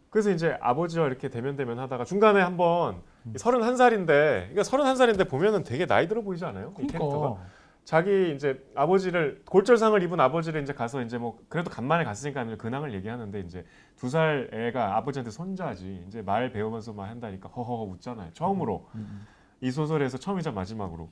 [0.09, 3.03] 그래서 이제 아버지와 이렇게 대면대면 하다가 중간에 한번
[3.37, 4.15] 서른한 살인데
[4.49, 6.73] 그러니까 서른한 살인데 보면은 되게 나이 들어 보이지 않아요?
[6.79, 7.45] 이 캐릭터가 그러니까.
[7.91, 13.41] 자기 이제 아버지를 골절상을 입은 아버지를 이제 가서 이제 뭐 그래도 간만에 갔으니까 근황을 얘기하는데
[13.41, 16.05] 이제 두 살 애가 아버지한테 손자지.
[16.07, 18.89] 이제 말 배우면서 막 한다니까 허허허 웃잖아요 처음으로.
[18.95, 19.27] 음.
[19.61, 21.09] 이 소설에서 처음이자 마지막으로.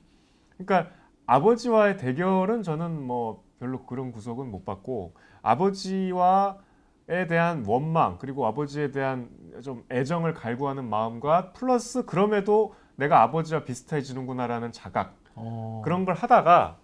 [0.57, 0.89] 그러니까
[1.25, 9.29] 아버지와의 대결은 저는 뭐 별로 그런 구석은 못 봤고 아버지와에 대한 원망 그리고 아버지에 대한
[9.61, 15.81] 좀 애정을 갈구하는 마음과 플러스 그럼에도 내가 아버지와 비슷해지는구나라는 자각 어.
[15.83, 16.77] 그런 걸 하다가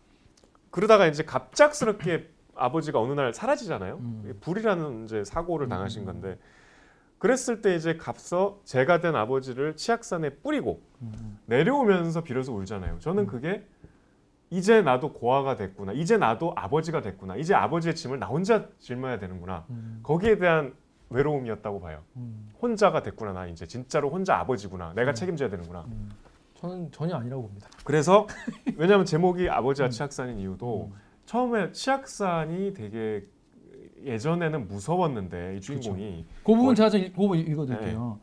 [0.72, 3.96] 그러다가 이제 갑작스럽게 아버지가 어느 날 사라지잖아요.
[3.96, 4.38] 음.
[4.42, 6.06] 불이라는 이제 사고를 당하신 음.
[6.06, 6.38] 건데
[7.18, 11.40] 그랬을 때 이제 값서 제가 된 아버지를 치악산에 뿌리고 음.
[11.46, 13.00] 내려오면서 비로소 울잖아요.
[13.00, 13.66] 저는 그게
[14.50, 15.94] 이제 나도 고아가 됐구나.
[15.94, 17.36] 이제 나도 아버지가 됐구나.
[17.36, 19.66] 이제 아버지의 짐을 나 혼자 짊어야 되는구나.
[19.70, 20.00] 음.
[20.04, 20.74] 거기에 대한
[21.10, 22.04] 외로움이었다고 봐요.
[22.16, 22.52] 음.
[22.62, 23.34] 혼자가 됐구나.
[23.34, 24.94] 나 이제 진짜로 혼자 아버지구나.
[24.94, 25.16] 내가 음.
[25.16, 25.86] 책임져야 되는구나.
[26.66, 26.70] 음.
[26.70, 27.68] 저는 전혀 아니라고 봅니다.
[27.84, 28.28] 그래서
[28.76, 29.92] 왜냐하면 제목이 아버지와 음.
[29.92, 31.00] 치악산인 이유도 음.
[31.26, 33.24] 처음에 치악산이 되게
[34.04, 38.20] 예전에는 무서웠는데 이 주인공이 그 부분 어, 제가 좀 읽- 그 읽어드릴게요.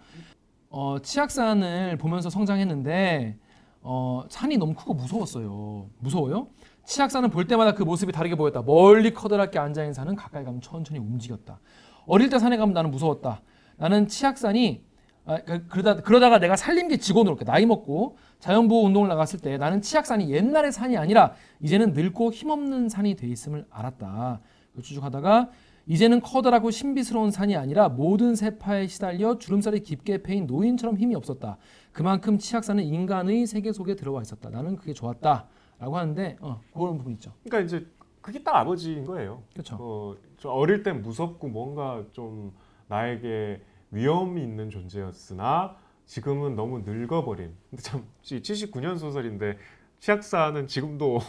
[0.71, 3.39] 어, 치악산을 보면서 성장했는데
[3.83, 5.89] 어, 산이 너무 크고 무서웠어요.
[5.99, 6.49] 무서워요?
[6.85, 8.63] 치악산은 볼 때마다 그 모습이 다르게 보였다.
[8.63, 11.59] 멀리 커다랗게 앉아있는 산은 가까이 가면 천천히 움직였다.
[12.07, 13.43] 어릴 때 산에 가면 나는 무서웠다.
[13.77, 14.85] 나는 치악산이
[15.25, 20.33] 아, 그- 그러다 그러다가 내가 살림기 직원으로 나이 먹고 자연보호 운동을 나갔을 때 나는 치악산이
[20.33, 24.41] 옛날의 산이 아니라 이제는 늙고 힘없는 산이 돼 있음을 알았다.
[24.83, 25.51] 추적하다가
[25.87, 31.57] 이제는 커다랗고 신비스러운 산이 아니라 모든 세파에 시달려 주름살이 깊게 패인 노인처럼 힘이 없었다.
[31.93, 34.51] 그만큼 치악산은 인간의 세계 속에 들어와 있었다.
[34.51, 35.47] 나는 그게 좋았다.
[35.79, 37.33] 라고 하는데 어, 그런 부분 있죠.
[37.45, 37.87] 그러니까 이제
[38.21, 39.43] 그게 딱 아버지인 거예요.
[39.53, 39.77] 그렇죠.
[39.81, 42.53] 어, 저 어릴 땐 무섭고 뭔가 좀
[42.87, 43.61] 나에게
[43.93, 45.77] 위험이 있는 존재였으나
[46.07, 47.55] 지금은 너무 늙어버린.
[47.71, 49.57] 근데 참 79년 소설인데
[50.01, 51.21] 치악산은 지금도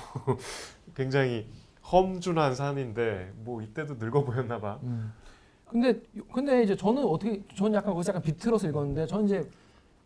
[0.95, 1.47] 굉장히
[1.91, 4.79] 험준한 산인데 뭐 이때도 늙어 보였나 봐.
[4.83, 5.13] 음.
[5.67, 9.49] 근데 근데 이제 저는 어떻게 저는 약간 거기서 약간 비틀어서 읽었는데 저는 이제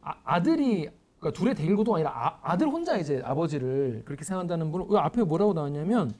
[0.02, 0.90] 아, 아들이
[1.20, 5.54] 그러니까 둘의 대결구도가 아니라 아, 들 혼자 이제 아버지를 그렇게 생각한다는 분은 왜 앞에 뭐라고
[5.54, 6.14] 나왔냐면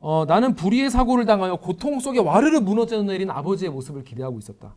[0.00, 4.74] 어, 나는 불의의 사고를 당하여 고통 속에 와르르 무너져 내린 아버지의 모습을 기대하고 있었다.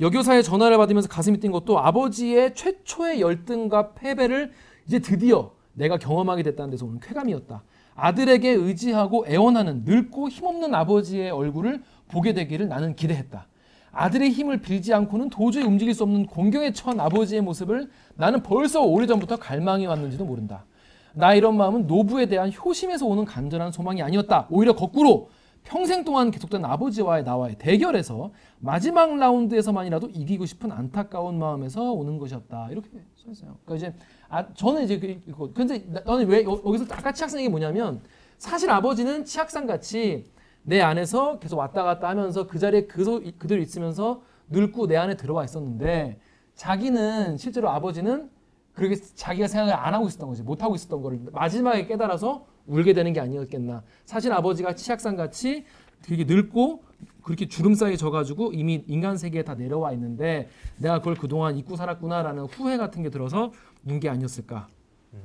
[0.00, 4.52] 여교사의 전화를 받으면서 가슴이 뛴 것도 아버지의 최초의 열등과 패배를
[4.86, 7.62] 이제 드디어 내가 경험하게 됐다는 데서 오는 쾌감이었다.
[7.94, 13.46] 아들에게 의지하고 애원하는 늙고 힘없는 아버지의 얼굴을 보게 되기를 나는 기대했다.
[13.92, 19.36] 아들의 힘을 빌지 않고는 도저히 움직일 수 없는 공경에 처한 아버지의 모습을 나는 벌써 오래전부터
[19.36, 20.64] 갈망해 왔는지도 모른다.
[21.12, 24.48] 나 이런 마음은 노부에 대한 효심에서 오는 간절한 소망이 아니었다.
[24.50, 25.28] 오히려 거꾸로
[25.64, 32.68] 평생 동안 계속된 아버지와의 나와의 대결에서 마지막 라운드에서만이라도 이기고 싶은 안타까운 마음에서 오는 것이었다.
[32.70, 33.56] 이렇게 써 있어요.
[33.64, 33.98] 그러니까 이제
[34.28, 34.98] 아 저는 이제
[35.36, 38.02] 그 근데 나- 너는 왜 여- 여기서 아까 얘기 뭐냐면
[38.36, 40.30] 사실 아버지는 치악산 같이
[40.62, 45.44] 내 안에서 계속 왔다 갔다 하면서 그 자리에 그소, 그대로 있으면서 늙고 내 안에 들어와
[45.44, 46.20] 있었는데
[46.54, 48.30] 자기는 실제로 아버지는
[48.74, 53.12] 그렇게 자기가 생각을 안 하고 있었던 거지 못 하고 있었던 거를 마지막에 깨달아서 울게 되는
[53.12, 55.64] 게 아니었겠나 사실 아버지가 치악산 같이
[56.02, 56.82] 되게 늙고
[57.22, 60.48] 그렇게 주름살이 져가지고 이미 인간 세계에 다 내려와 있는데
[60.78, 63.52] 내가 그걸 그동안 잊고 살았구나라는 후회 같은 게 들어서
[63.86, 64.68] 운 게 아니었을까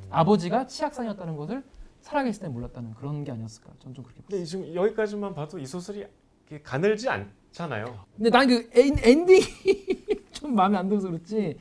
[0.10, 1.64] 아버지가 치악산이었다는 것을
[2.02, 6.06] 살아계실 때 몰랐다는 그런 게 아니었을까 저는 좀 그렇게 근데 지금 여기까지만 봐도 이 소설이
[6.64, 7.86] 가늘지 않잖아요.
[8.16, 9.42] 근데 난 그 엔딩이
[10.32, 11.58] 좀 마음에 안 들어서 그렇지.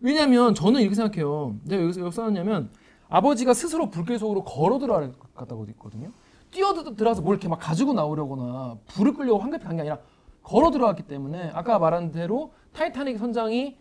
[0.00, 1.56] 왜냐면 저는 이렇게 생각해요.
[1.64, 2.70] 내가 여기서 왜 써놨냐면
[3.08, 6.10] 아버지가 스스로 불길 속으로 걸어 들어갔다고 있거든요.
[6.50, 9.98] 뛰어 들어서 뭘 이렇게 막 가지고 나오려거나 불을 끌려고 황급히 간 게 아니라
[10.42, 13.76] 걸어 들어갔기 때문에 아까 말한 대로 타이타닉 선장이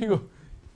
[0.00, 0.20] 이거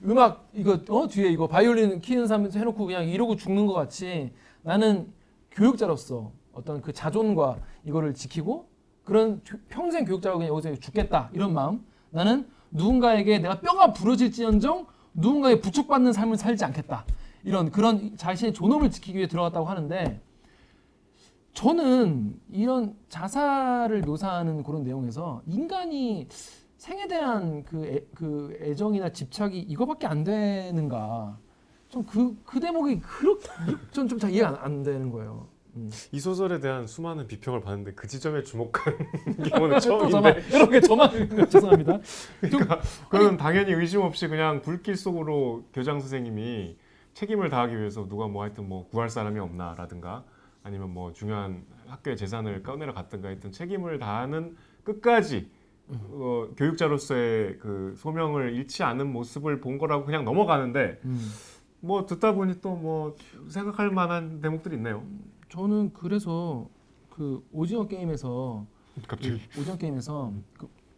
[0.05, 5.11] 음악 이거 어 뒤에 이거 바이올린 키는 사람 해놓고 그냥 이러고 죽는 것 같이 나는
[5.51, 8.67] 교육자로서 어떤 그 자존과 이거를 지키고
[9.03, 15.59] 그런 교- 평생 교육자로 그냥 여기서 죽겠다 이런 마음 나는 누군가에게 내가 뼈가 부러질지언정 누군가에
[15.59, 17.05] 부축받는 삶을 살지 않겠다
[17.47, 20.19] 이런 그런 자신의 존엄을 지키기 위해 들어갔다고 하는데
[21.53, 26.27] 저는 이런 자살을 묘사하는 그런 내용에서 인간이
[26.75, 31.37] 생에 대한 그, 애, 그 애정이나 집착이 이거밖에 안 되는가?
[31.89, 33.47] 좀그그 대목이 그렇게
[33.91, 35.47] 전좀 잘 이해가 안, 안 되는 거예요.
[35.77, 35.89] 음.
[36.11, 38.97] 이 소설에 대한 수많은 비평을 봤는데 그 지점에 주목한
[39.49, 41.09] 경우는 또 처음인데 이렇게 저만
[41.49, 41.99] 죄송합니다.
[43.09, 46.75] 그건 당연히 의심 없이 그냥 불길 속으로 교장 선생님이
[47.17, 50.23] 책임을 다하기 위해서 누가 뭐 하여튼 뭐 구할 사람이 없나라든가
[50.61, 55.49] 아니면 뭐 중요한 학교의 재산을 꺼내러 갔든가 했던 책임을 다하는 끝까지
[55.87, 61.17] 어, 교육자로서의 그 소명을 잃지 않은 모습을 본 거라고 그냥 넘어가는데 음.
[61.79, 63.15] 뭐 듣다 보니 또 뭐
[63.49, 65.03] 생각할 만한 대목들이 있네요.
[65.49, 66.69] 저는 그래서
[67.09, 68.63] 그 오징어 게임에서
[69.07, 70.33] 갑자기 오징어 게임에서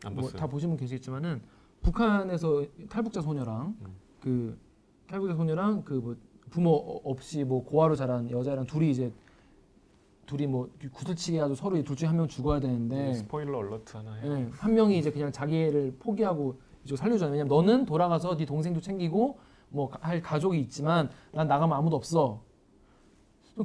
[0.02, 0.38] 그안뭐 봤어요.
[0.38, 1.42] 다 보시면 계시겠지만은
[1.82, 3.96] 북한에서 탈북자 소녀랑 음.
[4.20, 4.58] 그
[5.10, 6.16] 탈북자 소녀랑 그 뭐
[6.50, 9.14] 부모 어- 없이 뭐 고아로 자란 여자랑 둘이 이제
[10.26, 14.28] 둘이 뭐 구슬치기 해가지고 서로 둘 중에 한 명 죽어야 되는데 스포일러 얼러트 하나 해.
[14.28, 17.34] 예, 한 명이 이제 그냥 자기를 포기하고 이쪽 살려주잖아요.
[17.34, 19.38] 왜냐면 너는 돌아가서 네 동생도 챙기고
[19.70, 22.42] 뭐 할 가족이 있지만 난 나가면 아무도 없어.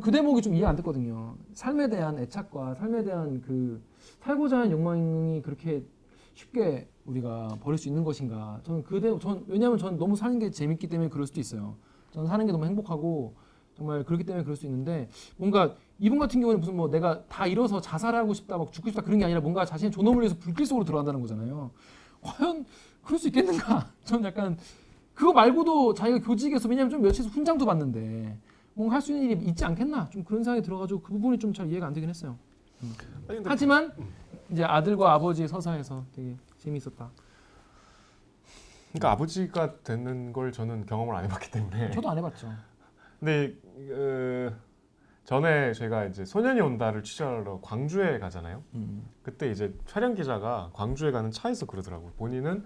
[0.03, 1.37] 그 대목이 좀 이해가 안 됐거든요.
[1.55, 3.83] 삶에 대한 애착과 삶에 대한 그
[4.21, 5.85] 살고자 하는 욕망이 그렇게
[6.35, 8.61] 쉽게 우리가 버릴 수 있는 것인가?
[8.65, 11.77] 저는 그 대목, 전 왜냐하면 저는 너무 사는 게 재밌기 때문에 그럴 수도 있어요.
[12.13, 13.35] 저는 사는 게 너무 행복하고
[13.77, 17.81] 정말 그렇기 때문에 그럴 수 있는데 뭔가 이분 같은 경우는 무슨 뭐 내가 다 잃어서
[17.81, 21.21] 자살하고 싶다, 막 죽고 싶다 그런 게 아니라 뭔가 자신의 존엄을 위해서 불길 속으로 들어간다는
[21.21, 21.71] 거잖아요.
[22.23, 22.65] 과연
[23.03, 23.91] 그럴 수 있겠는가?
[24.05, 24.57] 저는 약간
[25.13, 28.39] 그거 말고도 자기가 교직에서 왜냐면 좀 며칠 훈장도 받는데
[28.75, 30.09] 뭔가 할 수 있는 일이 있지 않겠나?
[30.11, 32.37] 좀 그런 생각이 들어가지고 그 부분이 좀 잘 이해가 안 되긴 했어요.
[33.27, 33.93] 근데 하지만
[34.51, 37.11] 이제 아들과 아버지의 서사에서 되게 재미있었다.
[38.93, 41.91] 그러니까 아버지가 되는 걸 저는 경험을 안 해봤기 때문에.
[41.91, 42.53] 저도 안 해봤죠.
[43.19, 43.57] 근데
[43.91, 44.57] 어,
[45.25, 48.63] 전에 저희가 이제 소년이 온다를 취재하러 광주에 가잖아요.
[48.75, 49.09] 음.
[49.23, 52.13] 그때 이제 촬영 기자가 광주에 가는 차에서 그러더라고요.
[52.13, 52.65] 본인은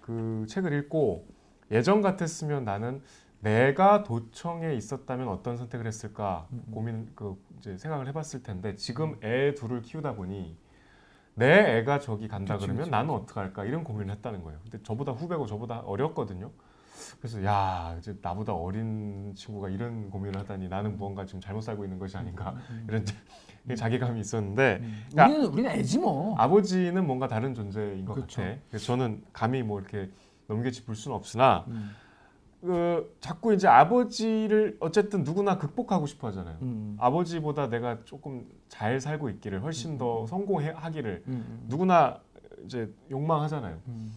[0.00, 1.26] 그 책을 읽고
[1.70, 3.02] 예전 같았으면 나는
[3.40, 6.72] 내가 도청에 있었다면 어떤 선택을 했을까 음, 음.
[6.72, 10.56] 고민 그 이제 생각을 해봤을 텐데 지금 애 둘을 키우다 보니
[11.36, 14.58] 내 애가 저기 간다 그치, 그러면 그치, 나는 어떡할까 이런 고민을 했다는 거예요.
[14.62, 16.50] 근데 저보다 후배고 저보다 어렸거든요.
[17.20, 21.98] 그래서 야 이제 나보다 어린 친구가 이런 고민을 하다니 나는 무언가 지금 잘못 살고 있는
[21.98, 22.86] 것이 아닌가 음.
[22.88, 25.04] 이런 자괴감이 있었는데 음.
[25.18, 25.26] 야.
[25.26, 26.34] 우리는 우리는 애지 뭐.
[26.38, 28.40] 아버지는 뭔가 다른 존재인 것 그쵸.
[28.40, 28.56] 같아.
[28.70, 30.08] 그래서 저는 감히 뭐 이렇게
[30.48, 31.90] 넘겨 짚을 수는 없으나 음.
[32.66, 36.58] 그 자꾸 이제 아버지를 어쨌든 누구나 극복하고 싶어 하잖아요.
[36.62, 36.96] 음.
[36.98, 41.64] 아버지보다 내가 조금 잘 살고 있기를 훨씬 더 성공하기를 음.
[41.68, 42.20] 누구나
[42.64, 43.78] 이제 욕망하잖아요.
[43.88, 44.12] 음.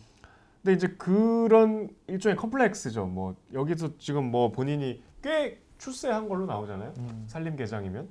[0.63, 3.05] 근데 이제 그런 일종의 컴플렉스죠.
[3.05, 6.93] 뭐 여기서 지금 뭐 본인이 꽤 출세한 걸로 나오잖아요.
[6.97, 7.23] 음.
[7.27, 8.09] 살림 계장이면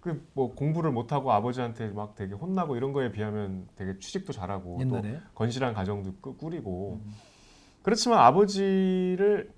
[0.00, 4.76] 그 뭐 공부를 못 하고 아버지한테 막 되게 혼나고 이런 거에 비하면 되게 취직도 잘하고
[4.76, 5.18] 또 옛날에.
[5.34, 7.12] 건실한 가정도 꾸- 꾸리고 음.
[7.84, 9.52] 그렇지만 아버지를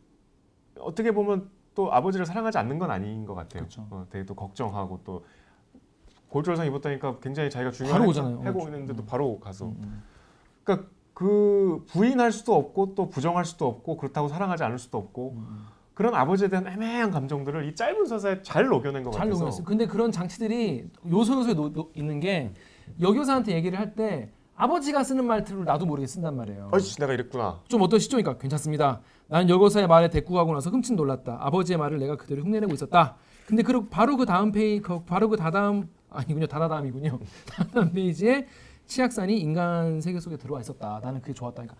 [0.80, 3.62] 어떻게 보면 또 아버지를 사랑하지 않는 건 아닌 것 같아요.
[3.62, 3.86] 그쵸.
[3.90, 5.24] 어, 되게 또 걱정하고 또
[6.28, 8.40] 골절상 입었다니까 굉장히 자기가 중요한 바로 행- 오잖아요.
[8.42, 9.06] 하고 어, 있는데도 음.
[9.06, 10.02] 바로 가서 음.
[10.64, 15.66] 그러니까 그 부인할 수도 없고 또 부정할 수도 없고 그렇다고 사랑하지 않을 수도 없고 음.
[15.94, 19.64] 그런 아버지에 대한 애매한 감정들을 이 짧은 서사에 잘 녹여낸 것 잘 같아서 녹였어요.
[19.64, 22.52] 근데 그런 장치들이 요소 요소에 노- 노- 있는 게
[23.00, 26.70] 여교사한테 얘기를 할때 아버지가 쓰는 말들을 나도 모르게 쓴단 말이에요.
[26.72, 27.60] 아이씨 내가 이랬구나.
[27.68, 28.16] 좀 어떠시죠?
[28.16, 29.00] 그러니까 괜찮습니다.
[29.28, 31.36] 나는 여교사의 말에 대꾸하고 나서 흠칫 놀랐다.
[31.40, 33.16] 아버지의 말을 내가 그대로 흉내내고 있었다.
[33.46, 37.18] 근데 그 바로 그 다음 페이지, 그 바로 그 다다음 아니군요, 다다다음이군요.
[37.46, 38.46] 다다음 페이지에
[38.86, 41.00] 치악산이 인간 세계 속에 들어와 있었다.
[41.02, 41.62] 나는 그게 좋았다.
[41.62, 41.76] 그러니까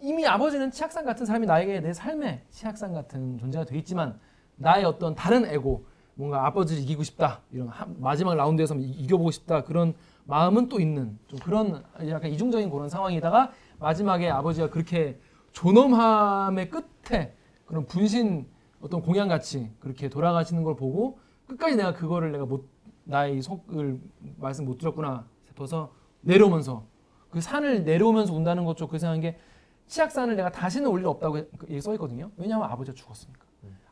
[0.00, 4.18] 이미 아버지는 치악산 같은 사람이 나에게 내 삶에 치악산 같은 존재가 돼 있지만
[4.56, 5.86] 나의 어떤 다른 에고,
[6.20, 9.94] 뭔가 아버지를 이기고 싶다 이런 한- 마지막 라운드에서 이- 이겨보고 싶다 그런
[10.26, 15.18] 마음은 또 있는 좀 그런 약간 이중적인 그런 상황이다가 마지막에 아버지가 그렇게
[15.52, 18.46] 존엄함의 끝에 그런 분신
[18.82, 22.68] 어떤 공양 같이 그렇게 돌아가시는 걸 보고 끝까지 내가 그거를 내가 못
[23.04, 23.98] 나의 속을
[24.36, 25.90] 말씀 못 들었구나 싶어서
[26.20, 26.84] 내려오면서
[27.30, 29.38] 그 산을 내려오면서 운다는 것도 그 생각한 게
[29.86, 32.30] 치악산을 내가 다시는 올 일 없다고 해- 여기 써 있거든요.
[32.36, 33.46] 왜냐하면 아버지가 죽었으니까.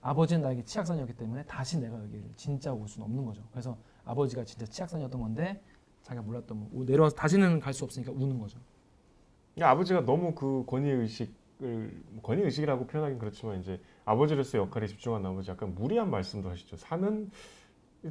[0.08, 3.42] 아버지는 나에게 치악산이었기 때문에 다시 내가 여기를 진짜 올 수는 없는 거죠.
[3.50, 5.60] 그래서 아버지가 진짜 치악산이었던 건데
[6.02, 8.58] 자기가 몰랐던 거 내려와서 다시는 갈 수 없으니까 우는 거죠.
[9.54, 15.50] 그러니까 아버지가 너무 그 권위 의식을 권위 의식이라고 표현하긴 그렇지만 이제 아버지로서의 역할에 집중한 나머지
[15.50, 16.76] 약간 무리한 말씀도 하시죠.
[16.76, 17.30] 사는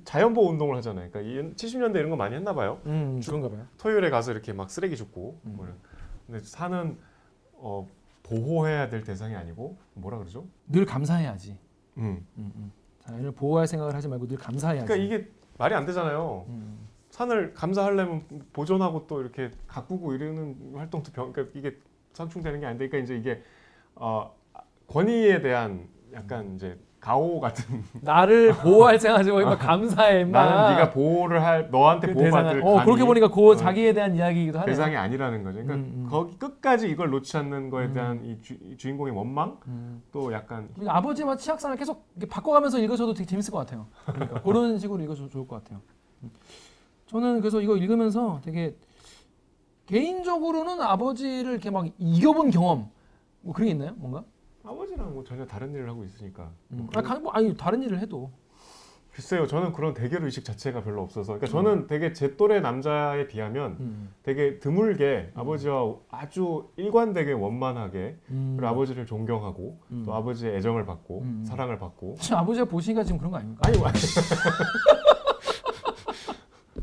[0.04, 1.10] 자연 보호 운동을 하잖아요.
[1.10, 2.80] 그러니까 70년대 이런 거 많이 했나 봐요.
[2.86, 3.66] 음, 그런가 봐요.
[3.80, 5.54] 토요일에 가서 이렇게 막 쓰레기 줍고 음.
[5.56, 5.78] 뭐 이런.
[6.28, 6.98] 근데 사는
[7.54, 7.88] 어,
[8.22, 10.46] 보호해야 될 대상이 아니고 뭐라 그러죠?
[10.68, 11.58] 늘 감사해야지.
[11.98, 12.26] 음.
[12.38, 12.72] 음, 음.
[13.02, 14.86] 자연을 보호할 생각을 하지 말고 늘 감사해야지.
[14.86, 16.46] 그러니까 이게 말이 안 되잖아요.
[16.50, 16.88] 음.
[17.10, 18.24] 산을 감사하려면
[18.54, 21.78] 보존하고 또 이렇게 가꾸고 이러는 활동도 병, 그러니까 이게
[22.14, 23.44] 상충되는 게 아닌데, 그러니까 이제 이게
[23.96, 24.36] 어,
[24.88, 30.46] 권위에 대한 약간 이제 가오 같은 나를 보호할 생각하지 말고 임마 감사해 임마.
[30.46, 34.60] 나는 네가 보호를 할 너한테 그 보호받을 어 그렇게 보니까 그 어, 자기에 대한 이야기이기도
[34.60, 34.72] 하네.
[34.72, 35.64] 대상이 아니라는 거죠.
[35.64, 36.08] 그러니까 음, 음.
[36.10, 37.94] 거기 끝까지 이걸 놓지 않는 거에 음.
[37.94, 40.02] 대한 이, 주, 인공의 원망 음.
[40.12, 43.88] 또 약간 아버지와 치악산을 계속 바꿔가면서 읽으셔도 되게 재밌을 것 같아요.
[44.06, 45.82] 그러니까 그런 식으로 읽어도 좋을 것 같아요.
[46.24, 46.32] 음.
[47.06, 48.76] 저는 그래서 이거 읽으면서 되게
[49.86, 52.90] 개인적으로는 아버지를 이렇게 막 이겨본 경험
[53.42, 53.94] 뭐 그런 게 있나요?
[53.96, 54.24] 뭔가?
[54.68, 56.78] 아버지랑 뭐 전혀 다른 일을 하고 있으니까 음.
[56.78, 58.32] 뭐 아, 가- 뭐, 아니 다른 일을 해도
[59.14, 63.78] 글쎄요 저는 그런 대결 의식 자체가 별로 없어서 그러니까 저는 되게 제 또래 남자에 비하면
[63.80, 64.14] 음.
[64.22, 68.56] 되게 드물게 아버지와 아주 일관되게 원만하게 음.
[68.58, 70.04] 그리고 아버지를 존경하고 음.
[70.06, 71.44] 또 아버지의 애정을 받고 음.
[71.48, 73.62] 사랑을 받고 지금 아버지가 보시니까 지금 그런 거 아닙니까?
[73.66, 73.78] 아니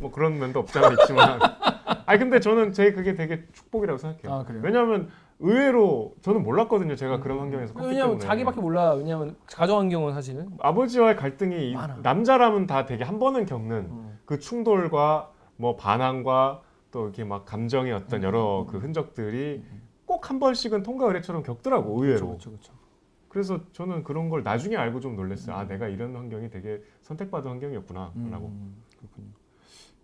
[0.00, 1.38] 뭐 그런 면도 없지 않아 있지만
[2.06, 4.40] 아니 근데 저는 제 그게 되게 축복이라고 생각해요.
[4.40, 4.60] 아, 그래요?
[4.64, 5.08] 왜냐하면
[5.44, 6.96] 의외로 저는 몰랐거든요.
[6.96, 8.94] 제가 그런 환경에서 컸기 왜냐면 때문에 자기밖에 몰라.
[8.94, 11.98] 왜냐면 가정 환경은 사실 아버지와의 갈등이 이 많아.
[12.02, 14.18] 남자라면 다 되게 한 번은 겪는 음.
[14.24, 19.62] 그 충돌과 뭐 반항과 또 이렇게 막 감정의 어떤 여러 그 흔적들이
[20.06, 22.28] 꼭 한 번씩은 통과 의례처럼 겪더라고 의외로.
[22.28, 22.72] 그렇죠, 그렇죠.
[23.28, 25.56] 그래서 저는 그런 걸 나중에 알고 좀 놀랐어요.
[25.56, 28.46] 아 내가 이런 환경이 되게 선택받은 환경이었구나라고.
[28.46, 29.28] 음, 그렇군요.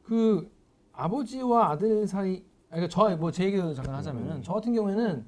[0.02, 0.50] 그
[0.92, 4.42] 아버지와 아들 사이, 그러니까 저 뭐 제 얘기를 잠깐 하자면은 음.
[4.42, 5.26] 저 같은 경우에는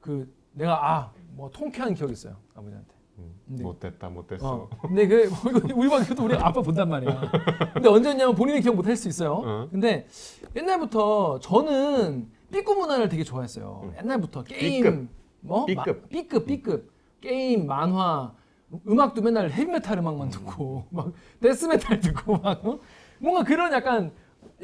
[0.00, 2.92] 그 내가 아 뭐 통쾌한 기억이 있어요 아버지한테.
[3.18, 3.62] 음, 네.
[3.62, 4.54] 못됐다 못됐어.
[4.54, 4.68] 어.
[4.82, 5.30] 근데 그
[5.74, 7.30] 우리 방에도 우리 아빠 본단 말이야.
[7.72, 9.32] 근데 언제냐면 본인이 기억 못 할 수 있어요.
[9.42, 9.68] 어.
[9.70, 10.06] 근데
[10.54, 13.80] 옛날부터 저는 B급 문화를 되게 좋아했어요.
[13.84, 13.94] 음.
[13.98, 15.08] 옛날부터 게임 B급.
[15.40, 15.86] 뭐 B급.
[16.02, 16.92] 마- B급 B급
[17.22, 18.34] 게임 만화
[18.86, 22.78] 음악도 맨날 헤비메탈 음악만 듣고 막 데스메탈 듣고 막 어?
[23.18, 24.12] 뭔가 그런 약간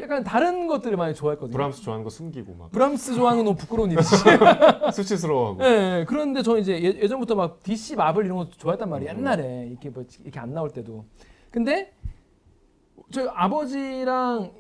[0.00, 1.52] 약간 다른 것들을 많이 좋아했거든요.
[1.52, 4.16] 브람스 좋아하는 거 숨기고 막 브람스 좋아하는 건 부끄러운 일이지.
[4.92, 5.64] 수치스러워하고.
[5.64, 5.66] 예,
[6.00, 6.04] 예.
[6.06, 9.10] 그런데 저 이제 예, 예전부터 막 DC 마블 이런 거 좋아했단 말이에요.
[9.10, 11.04] 옛날에 이렇게 뭐 이렇게 안 나올 때도.
[11.50, 11.92] 근데
[13.10, 14.52] 저희 아버지랑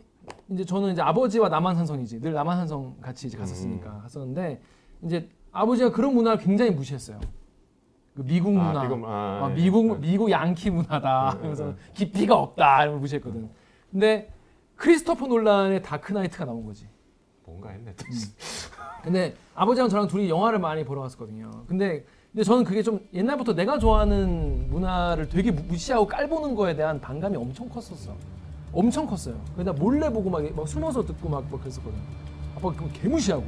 [0.50, 4.00] 이제 저는 이제 아버지와 남한산성이지 늘 남한산성 같이 이제 갔었으니까 음.
[4.02, 4.60] 갔었는데
[5.02, 7.20] 이제 아버지가 그런 문화를 굉장히 무시했어요.
[8.14, 9.54] 그 미국 문화, 아, 미국, 아, 아, 예.
[9.54, 11.34] 미국 미국 양키 문화다.
[11.34, 11.74] 네, 그래서 네.
[11.94, 13.48] 깊이가 없다 이런 걸 무시했거든.
[13.92, 14.32] 근데
[14.82, 16.86] 크리스토퍼 놀란의 다크나이트가 나온 거지.
[17.44, 17.92] 뭔가 했네.
[17.96, 18.04] 또.
[19.02, 21.50] 근데 아버지랑 저랑 둘이 영화를 많이 보러 갔었거든요.
[21.66, 27.00] 근데 근데 저는 그게 좀 옛날부터 내가 좋아하는 문화를 되게 무- 무시하고 깔보는 거에 대한
[27.00, 28.14] 반감이 엄청 컸었어.
[28.72, 29.34] 엄청 컸어요.
[29.56, 31.98] 나 몰래 보고 막술 먹어서 듣고 막, 막 그랬었거든.
[32.54, 33.44] 아빠 그거 개무시하고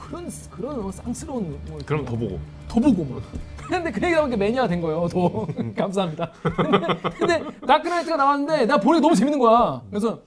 [0.00, 2.38] 그런 그런 쌍스러운 뭐 그럼 더 보고.
[2.66, 3.22] 더 보고 막.
[3.68, 5.06] 근데 그 얘기 게 매니아 된 거예요.
[5.08, 5.46] 더
[5.76, 6.32] 감사합니다.
[6.42, 9.82] 근데, 근데 다크나이트가 나왔는데 내가 보니까 너무 재밌는 거야.
[9.90, 10.20] 그래서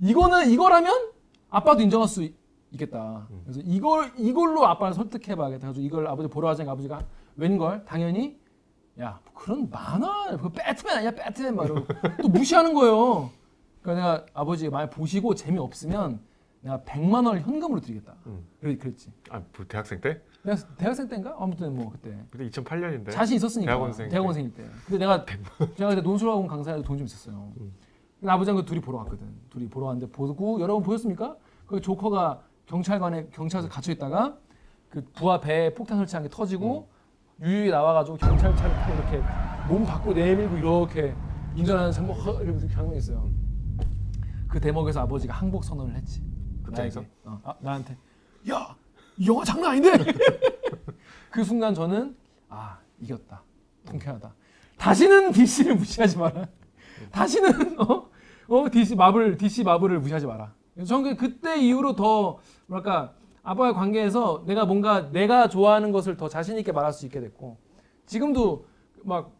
[0.00, 1.12] 이거는 이거라면
[1.50, 2.34] 아빠도 인정할 수 있-
[2.72, 3.28] 있겠다.
[3.44, 5.68] 그래서 이걸 이걸로 아빠를 설득해 봐야겠다.
[5.68, 7.00] 그래서 이걸 아버지 보러 가자니까 아버지가
[7.36, 8.38] 웬걸 당연히
[9.00, 11.84] 야 그런 만화 그 배트맨 아니야 배트맨 말로
[12.20, 13.30] 또 무시하는 거예요.
[13.82, 16.20] 그러니까 내가 아버지 많이 보시고 재미 없으면
[16.62, 18.14] 내가 100만 원을 현금으로 드리겠다.
[18.26, 18.44] 음.
[18.60, 19.12] 그래 그랬지.
[19.30, 20.20] 아, 뭐 대학생 때?
[20.42, 23.10] 내가 대학생 때인가 아무튼 뭐 그때 그때 2008년인데.
[23.12, 24.10] 자신 있었으니까 대학원생 때.
[24.10, 24.64] 대학원생일 때.
[24.86, 25.24] 근데 내가
[25.76, 27.52] 제가 그때 논술학원 강사에도 돈좀 있었어요.
[27.60, 27.72] 음.
[28.28, 29.26] 아버지랑 그 둘이 보러 갔거든.
[29.50, 31.36] 둘이 보러 왔는데 보고 여러분 보셨습니까?
[31.66, 34.36] 그 조커가 경찰관에 경찰서 gat혀 있다가
[34.88, 36.88] 그 부하 배에 폭탄 설치한 게 터지고
[37.40, 37.44] 음.
[37.44, 39.22] 유유히 나와가지고 경찰차를 타고 이렇게
[39.68, 41.14] 몸 밖으로 내밀고 이렇게
[41.56, 43.28] 운전하는 장면 허 이러면서 장면이 있어요.
[44.48, 46.22] 그 대목에서 아버지가 항복 선언을 했지.
[46.62, 47.04] 극장에서?
[47.24, 47.96] 어, 아, 나한테
[48.50, 48.74] 야,
[49.16, 49.92] 이 영화 장난 아닌데.
[51.30, 52.16] 그 순간 저는
[52.48, 53.42] 아 이겼다,
[53.86, 54.32] 통쾌하다.
[54.76, 56.46] 다시는 DC를 무시하지 마라.
[57.10, 58.08] 다시는 어,
[58.48, 60.52] 어 DC 마블 DC 마블을 무시하지 마라.
[60.86, 66.58] 저는 그- 그때 이후로 더 뭐랄까 아빠의 관계에서 내가 뭔가 내가 좋아하는 것을 더 자신
[66.58, 67.58] 있게 말할 수 있게 됐고
[68.06, 68.64] 지금도
[69.02, 69.32] 막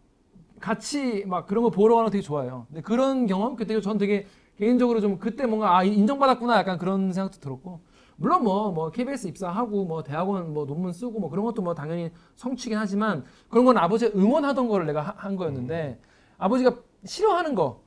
[0.61, 2.67] 같이 막 그런 거 보러 가는 거 되게 좋아해요.
[2.69, 4.27] 근데 그런 경험 그때 전 되게
[4.57, 7.81] 개인적으로 좀 그때 뭔가 아 인정받았구나 약간 그런 생각도 들었고
[8.17, 12.79] 물론 뭐뭐 KBS 입사하고 뭐 대학원 뭐 논문 쓰고 뭐 그런 것도 뭐 당연히 성취긴
[12.79, 15.99] 하지만 그런 건 아버지가 응원하던 거를 내가 하- 한 거였는데
[16.39, 17.83] 아버지가 싫어하는 거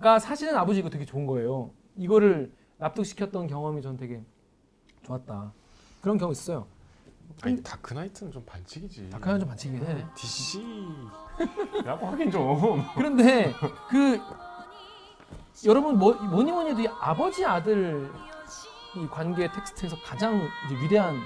[0.00, 1.70] 가 사실은 아버지 이거 되게 좋은 거예요.
[1.96, 4.22] 이거를 납득시켰던 경험이 전 되게
[5.04, 5.52] 좋았다.
[6.00, 6.66] 그런 경험 있었어요.
[7.42, 9.10] 아니 다크나이트는 좀 반칙이지.
[9.10, 10.06] 다크나이트 좀 반칙이긴 해.
[10.14, 12.82] DC라고 하긴 좀.
[12.94, 13.52] 그런데
[13.90, 14.20] 그
[15.64, 18.10] 여러분 뭐, 뭐니 뭐니 해도 이 아버지 아들
[18.96, 21.16] 이 관계 텍스트에서 가장 이제 위대한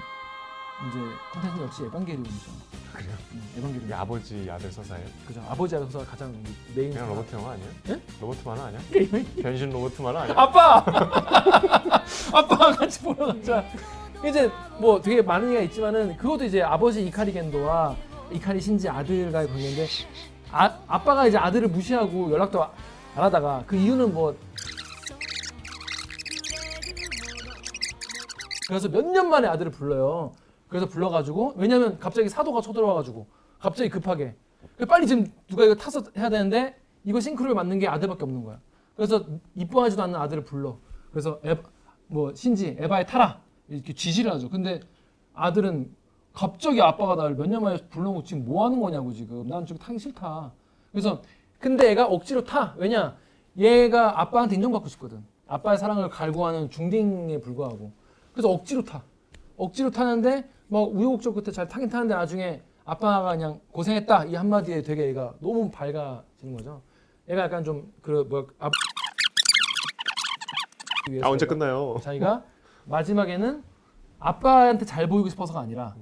[0.89, 0.99] 이제
[1.33, 2.51] 컨텐츠 역시 에반게리온이죠.
[2.93, 3.13] 그래요?
[3.33, 3.85] 음, 에반게리온.
[3.85, 5.05] 이게 아버지 아들 서사예요?
[5.27, 5.43] 그죠.
[5.49, 6.31] 아버지 앞에서 가장
[6.75, 6.89] 메인.
[6.91, 7.09] 그냥 사람.
[7.09, 7.69] 로보트 영화 아니에요?
[7.89, 8.01] 예?
[8.19, 8.79] 로보트 만화 아니야?
[9.41, 10.35] 변신 로보트 만화 아니야?
[10.37, 10.77] 아빠!
[12.33, 13.63] 아빠가 같이 보러 가자.
[14.27, 17.95] 이제 뭐 되게 많은 얘기가 있지만은 그것도 이제 아버지 이카리 겐도와
[18.31, 19.87] 이카리 신지 아들과의 관계인데
[20.51, 22.71] 아, 아빠가 이제 아들을 무시하고 연락도 안
[23.15, 24.35] 하다가 그 이유는 뭐
[28.67, 30.31] 그래서 몇 년 만에 아들을 불러요.
[30.71, 33.27] 그래서 불러가지고 왜냐면 갑자기 사도가 쳐들어와가지고
[33.59, 34.35] 갑자기 급하게
[34.87, 38.57] 빨리 지금 누가 이거 타서 해야 되는데 이거 싱크로를 맞는 게 아들밖에 없는 거야.
[38.95, 40.77] 그래서 이뻐하지도 않는 아들을 불러.
[41.11, 41.57] 그래서 에,
[42.07, 44.49] 뭐 신지 에바에 타라 이렇게 지시를 하죠.
[44.49, 44.79] 근데
[45.33, 45.93] 아들은
[46.31, 49.99] 갑자기 아빠가 나를 몇 년 만에 불러놓고 지금 뭐 하는 거냐고 지금 난 지금 타기
[49.99, 50.53] 싫다.
[50.91, 51.21] 그래서
[51.59, 52.75] 근데 애가 억지로 타.
[52.77, 53.17] 왜냐?
[53.57, 55.25] 얘가 아빠한테 인정받고 싶거든.
[55.47, 57.91] 아빠의 사랑을 갈구하는 중딩에 불과하고.
[58.31, 59.03] 그래서 억지로 타.
[59.61, 65.07] 억지로 타는데 막 우여곡절 끝에 잘 타긴 타는데 나중에 아빠가 그냥 고생했다 이 한마디에 되게
[65.07, 66.81] 얘가 너무 밝아지는 거죠.
[67.29, 68.69] 얘가 약간 좀 그뭐 아...
[71.21, 71.97] 아 언제 끝나요?
[72.01, 72.43] 자기가
[72.85, 73.63] 마지막에는
[74.17, 75.95] 아빠한테 잘 보이고 싶어서가 아니라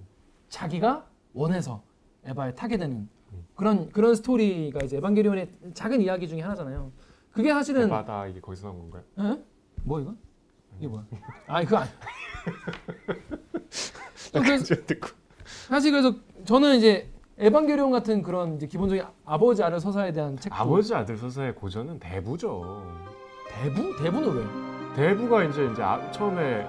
[0.47, 1.83] 자기가 원해서
[2.23, 3.09] 에바에 타게 되는
[3.55, 6.91] 그런 그런 스토리가 이제 에반게리온의 작은 이야기 중에 하나잖아요.
[7.31, 9.03] 그게 사실은 바다 이게 거기서 나온 건가요?
[9.19, 9.43] 에?
[9.83, 10.15] 뭐 이거?
[10.77, 11.05] 이게 뭐야?
[11.47, 11.89] 아니 그거 아니.
[14.33, 15.09] 그래서 듣고
[15.67, 16.13] 사실 그래서
[16.45, 21.55] 저는 이제 에반게리온 같은 그런 이제 기본적인 아버지 아들 서사에 대한 책도 아버지 아들 서사의
[21.55, 22.83] 고전은 대부죠.
[23.49, 24.95] 대부 대부는 왜?
[24.95, 26.63] 대부가 이제 이제 아, 처음에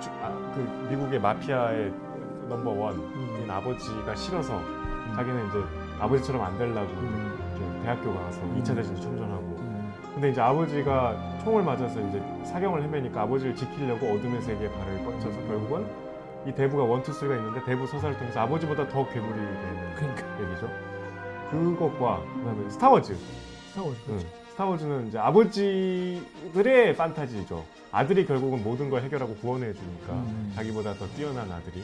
[0.00, 1.92] 주- 아, 그 미국의 마피아의
[2.48, 3.46] 넘버 원인 음.
[3.48, 4.60] 아버지가 싫어서
[5.16, 5.58] 자기는 이제
[5.98, 7.80] 아버지처럼 안 되려고 음.
[7.82, 8.60] 대학교 가서 음.
[8.62, 9.92] 2차 대전 참전하고 음.
[10.14, 15.86] 근데 이제 아버지가 총을 맞아서 이제 사경을 헤매니까 아버지를 지키려고 어둠의 세계에 발을 뻗쳐서 결국은
[16.46, 20.70] 이 대부가 one two three가 있는데 대부 서사를 통해서 아버지보다 더 괴물이 되는 그러니까 얘기죠.
[21.50, 23.16] 그것과 그다음에 스타워즈.
[23.70, 24.26] 스타워즈 그렇죠.
[24.26, 24.40] 응.
[24.50, 27.64] 스타워즈는 이제 아버지들의 판타지죠.
[27.92, 30.52] 아들이 결국은 모든 걸 해결하고 구원해 주니까 음.
[30.54, 31.82] 자기보다 더 뛰어난 아들이.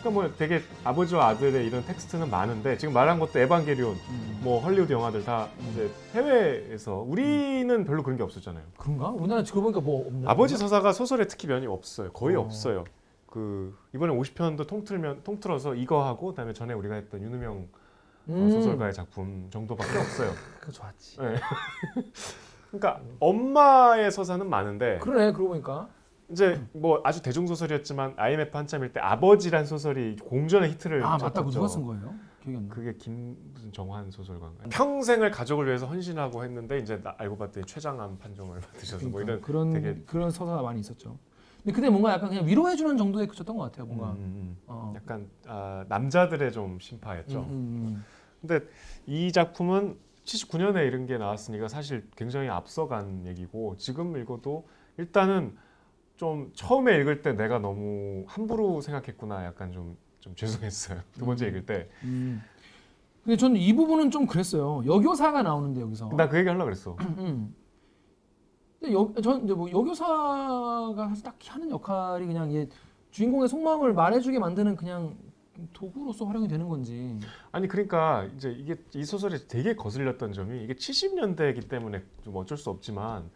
[0.00, 4.40] 그러니까 뭐 되게 아버지와 아들의 이런 텍스트는 많은데 지금 말한 것도 에반게리온, 음.
[4.42, 8.64] 뭐 헐리우드 영화들 다 이제 해외에서 우리는 별로 그런 게 없었잖아요.
[8.78, 9.08] 그런가?
[9.10, 10.30] 우리나라 지금 보니까 뭐 없나?
[10.30, 12.12] 아버지 서사가 소설에 특히 면이 없어요.
[12.12, 12.40] 거의 어.
[12.40, 12.84] 없어요.
[13.26, 17.68] 그 이번에 50편도 통틀면 통틀어서 이거 하고 그다음에 전에 우리가 했던 윤우명
[18.28, 18.50] 어, 음.
[18.50, 20.32] 소설가의 작품 정도밖에 없어요.
[20.60, 21.18] 그거 좋았지.
[21.20, 21.34] 네.
[22.70, 25.88] 그러니까 엄마의 서사는 많은데 그러네 그러고 보니까
[26.28, 31.50] 이제 뭐 아주 대중 소설이었지만 IMF 한참일 때 아버지란 소설이 공전의 히트를 아 맞다 쳤었죠.
[31.50, 32.14] 누가 쓴 거예요?
[32.42, 32.74] 기억이 안 나.
[32.74, 34.64] 그게 김 무슨 정환 소설가인가.
[34.70, 38.60] 평생을 가족을 위해서 헌신하고 했는데 이제 나- 알고 봤더니 최장암 판정을
[38.98, 41.16] 받으셔서 뭐 이런 그러니까 그런 되게- 그런 서사가 많이 있었죠.
[41.66, 43.86] 근데 그때 뭔가 약간 그냥 위로해 주는 정도에 그쳤던 것 같아요.
[43.86, 44.12] 뭔가.
[44.12, 44.92] 음, 음, 어.
[44.92, 44.96] 음.
[44.96, 47.40] 약간 아, 남자들의 좀 심파였죠.
[47.40, 48.04] 음, 음,
[48.40, 48.64] 근데
[49.04, 55.56] 이 작품은 79년에 이런 게 나왔으니까 사실 굉장히 앞서간 얘기고 지금 읽어도 일단은
[56.16, 61.48] 좀 처음에 읽을 때 내가 너무 함부로 생각했구나 약간 좀, 좀 죄송했어요 두 번째 음.
[61.48, 62.42] 읽을 때나그 음.
[63.24, 64.82] 근데 저는 이 부분은 좀 그랬어요.
[64.86, 66.08] 여교사가 나오는데 여기서.
[66.38, 67.54] 얘기 하려고 그랬어 음.
[68.80, 72.68] 근데 여, 전 이제 뭐 여교사가 사실 딱히 하는 역할이 그냥 얘
[73.10, 75.16] 주인공의 속마음을 말해주게 만드는 그냥
[75.72, 77.18] 도구로서 활용이 되는 건지.
[77.50, 82.68] 아니 그러니까 이제 이게 이 소설에 되게 거슬렸던 점이 이게 70년대이기 때문에 좀 어쩔 수
[82.68, 83.30] 없지만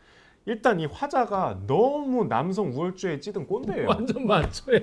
[0.45, 4.81] 일단 이 화자가 너무 남성 우월주의에 찌든 꼰대예요 완전 만초야.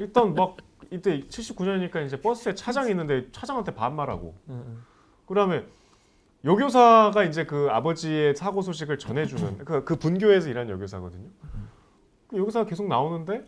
[0.00, 0.56] 일단 막
[0.90, 4.34] 이때 79년이니까 이제 버스에 차장이 있는데 차장한테 반말하고
[5.26, 5.64] 그다음에
[6.44, 11.28] 여교사가 이제 그 아버지의 사고 소식을 전해주는 그, 그 분교에서 일하는 여교사거든요.
[12.28, 13.44] 그 여교사가 계속 나오는데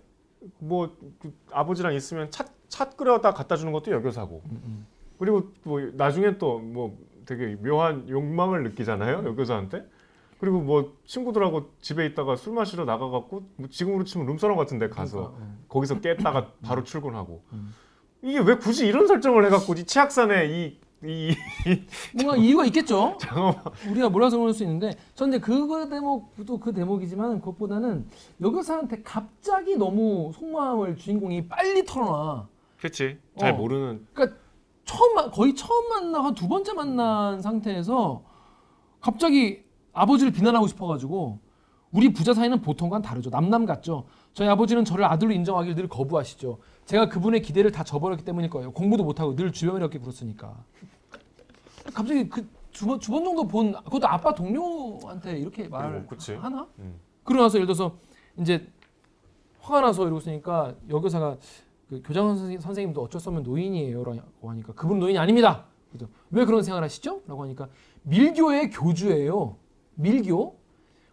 [0.58, 4.42] 뭐 그 아버지랑 있으면 차, 차 끓여다 갖다 주는 것도 여교사고
[5.18, 9.84] 그리고 뭐 나중에 또 뭐 되게 묘한 욕망을 느끼잖아요 여교사한테.
[10.38, 15.42] 그리고 뭐 친구들하고 집에 있다가 술 마시러 나가갖고 뭐 지금으로 치면 룸사롱 같은데 가서 그러니까,
[15.42, 15.56] 어.
[15.68, 17.74] 거기서 깼다가 바로 출근하고 음.
[18.20, 21.34] 이게 왜 굳이 이런 설정을 해갖고 이 치악산에 이, 이
[22.14, 23.16] 뭔가 이유가 있겠죠.
[23.20, 23.56] 잠깐만
[23.90, 28.06] 우리가 몰라서 그럴 수 있는데 전 이제 그거 대목도 그 대목이지만 그것보다는
[28.40, 32.48] 여교사한테 갑자기 너무 속마음을 주인공이 빨리 털어놔.
[32.78, 33.56] 그렇지 잘 어.
[33.56, 34.06] 모르는
[34.84, 38.22] 처음 만- 거의 처음 만나 한두 번째 만난 상태에서
[39.00, 41.38] 갑자기 아버지를 비난하고 싶어가지고
[41.92, 43.30] 우리 부자 사이는 보통과는 다르죠.
[43.30, 44.04] 남남 같죠.
[44.32, 46.58] 저희 아버지는 저를 아들로 인정하기를 늘 거부하시죠.
[46.86, 48.72] 제가 그분의 기대를 다 저버렸기 때문일 거예요.
[48.72, 50.56] 공부도 못하고 늘 주변이렇게 굴었으니까.
[51.92, 56.34] 갑자기 그 두번 두 번 정도 본 그것도 아빠 동료한테 이렇게 말을 어, 그치.
[56.34, 56.66] 하나?
[56.78, 56.98] 음.
[57.22, 57.96] 그러고 나서 예를 들어서
[58.38, 58.66] 이제
[59.60, 61.36] 화가 나서 이러고 있으니까 여교사가
[61.88, 65.66] 그 교장 선생- 선생님도 어쩔 수 없는 노인이에요라고 하니까 그분 노인이 아닙니다.
[65.92, 67.68] 그래서 왜 그런 생활하시죠?라고 하니까
[68.02, 69.56] 밀교의 교주예요.
[69.94, 70.58] 밀교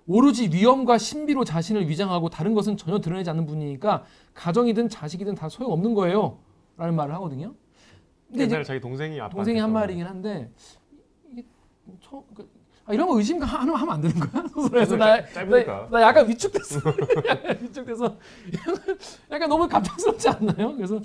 [0.07, 4.03] 오로지 위엄과 신비로 자신을 위장하고 다른 것은 전혀 드러내지 않는 분이니까
[4.33, 7.53] 가정이든 자식이든 다 소용 없는 거예요.라는 말을 하거든요.
[8.31, 10.49] 근데 이제 옛날에 자기 동생이 아빠 동생이 한 말이긴 한데
[11.29, 11.43] 이게
[12.01, 12.49] 처음 그,
[12.85, 14.43] 아, 이런 거 의심 하면 하면 안 되는 거야?
[14.71, 15.89] 그래서 나, 짧으니까.
[15.91, 16.79] 나, 나 약간 위축됐어.
[17.27, 18.17] 약간 위축돼서
[19.31, 20.75] 약간 너무 갑작스럽지 않나요?
[20.75, 20.99] 그래서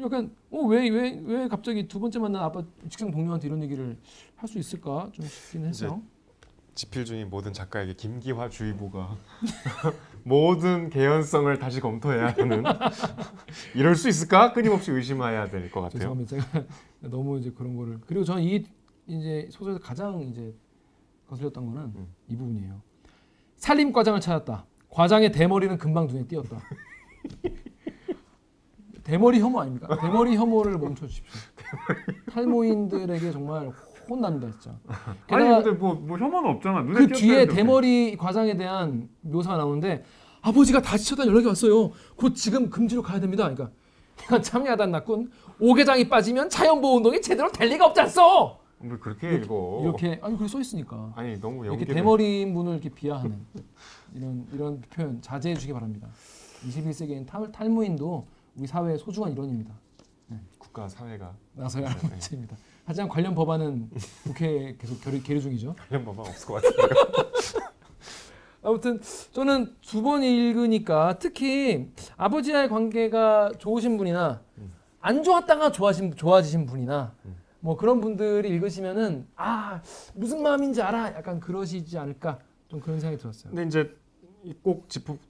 [0.00, 3.96] 약간 어왜왜 왜, 왜 갑자기 두 번째 만난 아빠 직장 동료한테 이런 얘기를
[4.36, 6.00] 할 수 있을까 좀 싶긴 했어.
[6.74, 9.16] 집필 중인 모든 작가에게 김기화 주의보가
[10.24, 12.62] 모든 개연성을 다시 검토해야 하는
[13.74, 15.98] 이럴 수 있을까 끊임없이 의심해야 될 것 같아요.
[16.00, 16.30] 죄송합니다.
[16.30, 16.64] 제가
[17.10, 18.64] 너무 이제 그런 거를 그리고 저는 이
[19.06, 20.54] 이제 소설에서 가장 이제
[21.28, 22.06] 거슬렸던 거는 음.
[22.28, 22.80] 이 부분이에요.
[23.56, 24.66] 살림 과장을 찾았다.
[24.90, 26.58] 과장의 대머리는 금방 눈에 띄었다.
[29.04, 29.98] 대머리 혐오 아닙니까?
[30.00, 31.32] 대머리 혐오를 멈춰 주십시오.
[32.30, 33.72] 탈모인들에게 정말
[34.08, 34.76] 혼납니다, 진짜.
[35.28, 36.82] 아니 근데 뭐, 뭐 혐오는 없잖아.
[36.84, 37.54] 그 뒤에 되는데.
[37.54, 40.04] 대머리 과장에 대한 묘사가 나오는데
[40.40, 41.90] 아버지가 다치셨다는 연락이 왔어요.
[42.16, 43.44] 곧 지금 금지로 가야 됩니다.
[43.44, 43.70] 그러니까
[44.42, 45.30] 참여하단 낙군
[45.60, 48.58] 오개장이 빠지면 자연보호 운동이 제대로 될 리가 없지 않소.
[48.80, 49.80] 뭘 그렇게 읽어?
[49.82, 53.44] 이렇게 아니 그래 써 있으니까 아니 너무 이렇게 연기를 대머리인 분을 이렇게 비하하는
[54.14, 56.08] 이런 이런 표현 자제해 주기 바랍니다.
[56.64, 58.24] 21세기엔 탈, 탈모인도
[58.56, 59.74] 우리 사회의 소중한 일원입니다.
[60.58, 62.06] 국가 사회가 나서야 할 네.
[62.08, 62.56] 문제입니다.
[62.88, 63.90] 하지만 관련 법안은
[64.24, 65.74] 국회에 계속 결의, 계류 중이죠.
[65.76, 66.88] 관련 법안 없을 것 같아요.
[68.64, 68.98] 아무튼
[69.32, 74.72] 저는 두 번 읽으니까 특히 아버지와의 관계가 좋으신 분이나 음.
[75.00, 77.36] 안 좋았다가 좋아진 좋아지신 분이나 음.
[77.60, 79.82] 뭐 그런 분들이 읽으시면은 아
[80.14, 83.50] 무슨 마음인지 알아 약간 그러시지 않을까 좀 그런 생각이 들었어요.
[83.52, 83.94] 근데 이제
[84.46, 84.84] 짚고,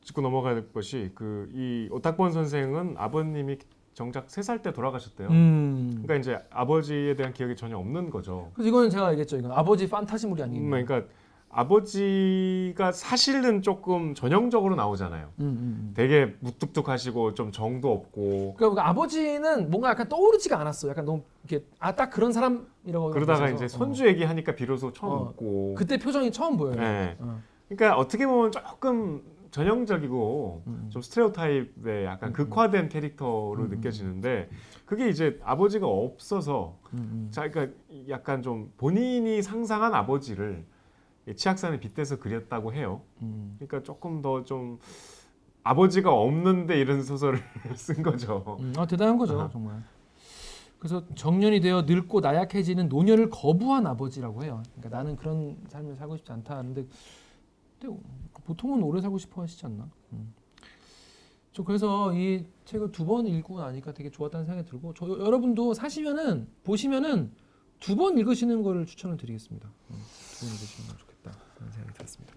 [0.04, 3.58] 짚고 넘어가야 될 것이 그 이 오탁본 선생은 아버님이
[3.98, 5.26] 정작 세 살 때 돌아가셨대요.
[5.28, 5.88] 음.
[6.04, 8.52] 그러니까 이제 아버지에 대한 기억이 전혀 없는 거죠.
[8.54, 9.36] 그래서 이거는 제가 얘기했죠.
[9.38, 10.70] 이건 아버지 판타지물이 음, 아니겠냐.
[10.84, 11.08] 그러니까
[11.50, 15.30] 아버지가 사실은 조금 전형적으로 나오잖아요.
[15.40, 15.46] 음, 음,
[15.88, 15.92] 음.
[15.96, 20.88] 되게 무뚝뚝하시고 좀 정도 없고 그러니까 아버지는 뭔가 약간 떠오르지가 않았어.
[20.90, 23.10] 약간 너무 이렇게 아 딱 그런 사람이라고.
[23.10, 23.68] 그러다가 보셔서, 이제 어.
[23.68, 25.22] 손주 얘기하니까 비로소 처음 어.
[25.30, 25.74] 웃고.
[25.76, 26.76] 그때 표정이 처음 보여요.
[26.76, 27.16] 네.
[27.18, 27.40] 어.
[27.68, 29.22] 그러니까 어떻게 보면 조금
[29.58, 30.86] 전형적이고 음.
[30.88, 32.32] 좀 스테레오타입의 약간 음.
[32.32, 33.68] 극화된 캐릭터로 음.
[33.70, 34.48] 느껴지는데
[34.86, 37.28] 그게 이제 아버지가 없어서 음, 음.
[37.32, 37.76] 자, 그러니까
[38.08, 40.64] 약간 좀 본인이 상상한 아버지를
[41.26, 43.02] 이 치악산에 빗대서 그렸다고 해요.
[43.22, 43.56] 음.
[43.58, 44.78] 그러니까 조금 더 좀
[45.64, 47.40] 아버지가 없는데 이런 소설을
[47.74, 48.56] 쓴 거죠.
[48.60, 49.48] 음, 아 대단한 거죠 아하.
[49.50, 49.82] 정말.
[50.78, 54.62] 그래서 정년이 되어 늙고 나약해지는 노년을 거부한 아버지라고 해요.
[54.76, 56.86] 그러니까 나는 그런 삶을 살고 싶지 않다 하는데
[57.80, 57.96] 근데
[58.48, 59.90] 보통은 오래 살고 싶어 하시지 않나?
[60.12, 60.32] 음.
[61.52, 66.48] 저 그래서 이 책을 두 번 읽고 나니까 되게 좋았다는 생각이 들고 저 여러분도 사시면은
[66.64, 67.30] 보시면은
[67.78, 69.68] 두 번 읽으시는 거를 추천을 드리겠습니다.
[69.90, 69.96] 음,
[70.38, 72.34] 두번 읽으시면 좋겠다 그런 생각이 들었습니다.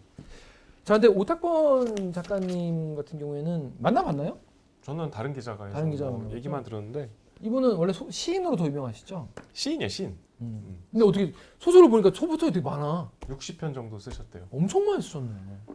[0.83, 4.37] 자, 근데 오탁권 작가님 같은 경우에는 만나봤나요?
[4.81, 6.35] 저는 다른 기자가 다른 뭐 만나봤죠?
[6.35, 7.09] 얘기만 들었는데
[7.41, 9.29] 이분은 원래 소- 시인으로 더 유명하시죠?
[9.53, 10.15] 시인이야 시인.
[10.41, 10.83] 음.
[10.91, 13.11] 근데 어떻게 소설을 보니까 초부터 되게 많아.
[13.21, 14.47] 60편 정도 쓰셨대요.
[14.51, 15.29] 엄청 많이 쓰셨네.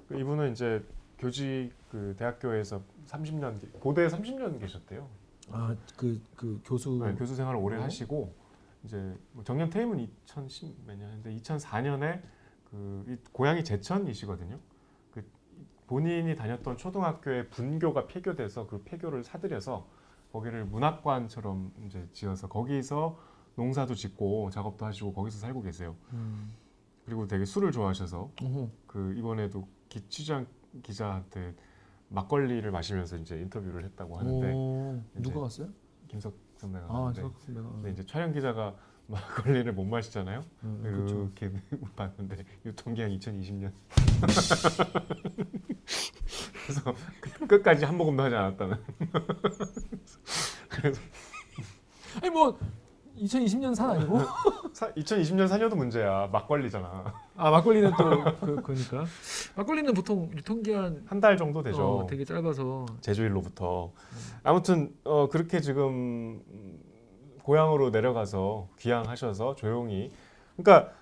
[0.09, 0.85] 그 이분은 이제
[1.19, 5.09] 교직 그 대학교에서 30년 고대에 30년 계셨대요.
[5.51, 7.01] 아, 그, 그 교수.
[7.03, 7.83] 네, 교수 생활을 오래 어?
[7.83, 8.35] 하시고
[8.85, 12.21] 이제 뭐 정년 퇴임은 2010 몇 년인데 2004년에
[12.71, 14.59] 그 이- 고향이 제천이시거든요.
[15.13, 15.25] 그
[15.87, 19.87] 본인이 다녔던 초등학교의 분교가 폐교돼서 그 폐교를 사들여서
[20.33, 23.17] 거기를 문학관처럼 이제 지어서 거기서
[23.57, 25.97] 농사도 짓고 작업도 하시고 거기서 살고 계세요.
[26.13, 26.53] 음.
[27.05, 28.71] 그리고 되게 술을 좋아하셔서 어허.
[28.87, 30.47] 그 이번에도 기, 취재한
[30.83, 31.55] 기자한테
[32.09, 35.69] 막걸리를 마시면서 이제 인터뷰를 했다고 하는데 오, 누가 갔어요?
[36.09, 37.69] 김석 선배가 아, 갔는데 저 내가.
[37.71, 38.75] 근데 이제 촬영 기자가
[39.09, 40.45] 막걸리를 못 마시잖아요.
[40.65, 41.23] 음, 그렇죠.
[41.37, 41.53] 이렇게
[41.97, 43.73] 봤는데 유통기한 2020년.
[46.67, 48.77] 그래서 끝- 끝까지 한 모금도 하지 않았다는.
[50.69, 51.01] 그래서
[52.21, 52.59] 아니 뭐
[53.19, 54.21] 2020년 산 아니고?
[54.73, 56.29] 사, 2020년 사녀도 문제야.
[56.33, 57.15] 막걸리잖아.
[57.37, 59.05] 아 막걸리는 또 그, 그러니까
[59.57, 61.99] 막걸리는 보통 유통기한 한 달 정도 되죠.
[62.01, 63.93] 어, 되게 짧아서 제주일로부터.
[64.43, 66.79] 아무튼 어, 그렇게 지금 음,
[67.43, 70.13] 고향으로 내려가서 귀향하셔서 조용히.
[70.57, 70.93] 그러니까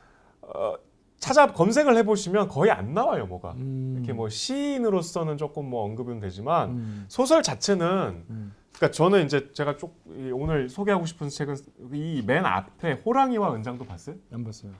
[0.43, 0.75] 어,
[1.19, 3.53] 찾아 검색을 해보시면 거의 안 나와요, 뭐가.
[3.53, 8.55] 음, 이렇게 뭐 시인으로서는 조금 뭐 언급은 되지만 음, 소설 자체는 음.
[8.85, 11.57] 그러니까 저는 이제 제가 쪽 이- 오늘 소개하고 싶은 책은
[11.93, 14.17] 이 맨 앞에 호랑이와 은장도 봤어요.
[14.31, 14.73] 안 봤어요.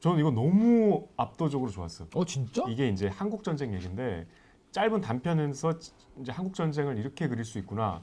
[0.00, 2.08] 저는 이거 너무 압도적으로 좋았어요.
[2.14, 2.62] 어 진짜?
[2.68, 4.26] 이게 이제 한국 전쟁 얘기인데
[4.70, 5.74] 짧은 단편에서
[6.20, 8.02] 이제 한국 전쟁을 이렇게 그릴 수 있구나.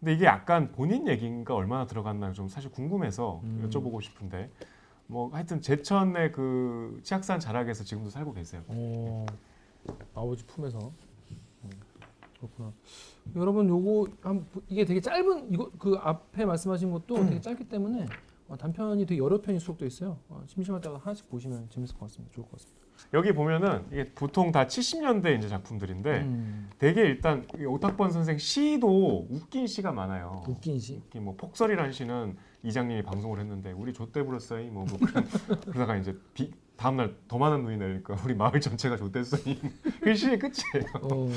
[0.00, 3.68] 근데 이게 약간 본인 얘기인가 얼마나 들어갔나 좀 사실 궁금해서 음.
[3.68, 4.50] 여쭤보고 싶은데
[5.06, 8.62] 뭐 하여튼 제천의 그 치악산 자락에서 지금도 살고 계세요.
[8.68, 9.26] 어,
[10.14, 10.92] 아버지 품에서 음,
[12.38, 12.72] 그렇구나.
[13.36, 18.06] 여러분 요거 한 이게 되게 짧은 이거 그 앞에 말씀하신 것도 되게 짧기 때문에
[18.48, 20.18] 어, 단편이 되게 여러 편이 수록돼 있어요.
[20.28, 22.34] 어, 심심할 때 하나씩 보시면 재밌을 것 같습니다.
[22.34, 22.78] 좋을 것 같습니다.
[23.14, 29.26] 여기 보면은 이게 보통 다 70년대 이제 작품들인데 음, 되게 일단 이 오탁번 선생 시도
[29.30, 30.44] 웃긴 시가 많아요.
[30.48, 31.00] 웃긴 시.
[31.04, 34.70] 특히 뭐 폭설이라는 시는 이장님이 방송을 했는데 우리 좆대 불었어요.
[34.72, 35.24] 뭐, 뭐 그런
[35.62, 39.42] 그러다가 이제 비, 다음 날 더 많은 눈이 내리니까 우리 마을 전체가 좆댔어요.
[40.00, 40.86] 그 시의 끝이에요.
[41.02, 41.28] 어,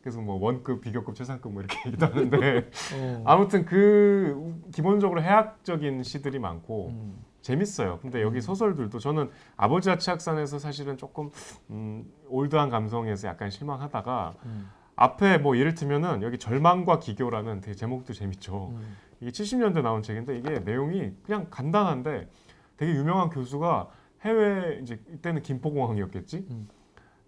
[0.00, 6.38] 그래서 뭐 원급, 비교급, 최상급 뭐 이렇게 얘기도 하는데 어, 아무튼 그 기본적으로 해학적인 시들이
[6.38, 7.98] 많고 음, 재밌어요.
[8.00, 11.30] 근데 여기 소설들도 저는 아버지와 치악산에서 사실은 조금
[11.70, 18.12] 음, 올드한 감성에서 약간 실망하다가 음, 앞에 뭐 예를 들면은 여기 절망과 기교라는 되게 제목도
[18.12, 18.68] 재밌죠.
[18.76, 22.28] 음, 이게 70년대 나온 책인데 이게 내용이 그냥 간단한데
[22.76, 23.88] 되게 유명한 교수가
[24.22, 26.46] 해외 이제 이때는 김포공항이었겠지.
[26.50, 26.68] 음.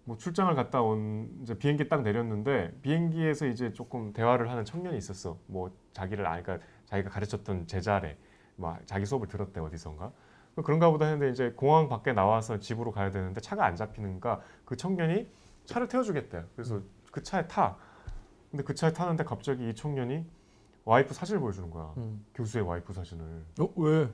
[0.05, 5.39] 뭐 출장을 갔다 온 이제 비행기 딱 내렸는데 비행기에서 이제 조금 대화를 하는 청년이 있었어.
[5.47, 8.17] 뭐 자기를 아니까 자기가 가르쳤던 제자래.
[8.55, 10.11] 뭐 자기 수업을 들었대 어디선가.
[10.63, 15.27] 그런가 보다 했는데 이제 공항 밖에 나와서 집으로 가야 되는데 차가 안 잡히는가 그 청년이
[15.65, 16.43] 차를 태워주겠대.
[16.55, 16.81] 그래서
[17.11, 17.75] 그 차에 타.
[18.51, 20.25] 근데 그 차에 타는데 갑자기 이 청년이
[20.85, 21.93] 와이프 사진을 보여주는 거야.
[21.97, 22.23] 음.
[22.35, 23.43] 교수의 와이프 사진을.
[23.59, 24.07] 어 왜?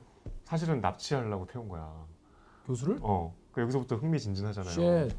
[0.44, 2.06] 사실은 납치하려고 태운 거야.
[2.66, 2.98] 교수를?
[3.02, 3.34] 어.
[3.52, 4.72] 그 여기서부터 흥미진진하잖아요.
[5.08, 5.16] shit.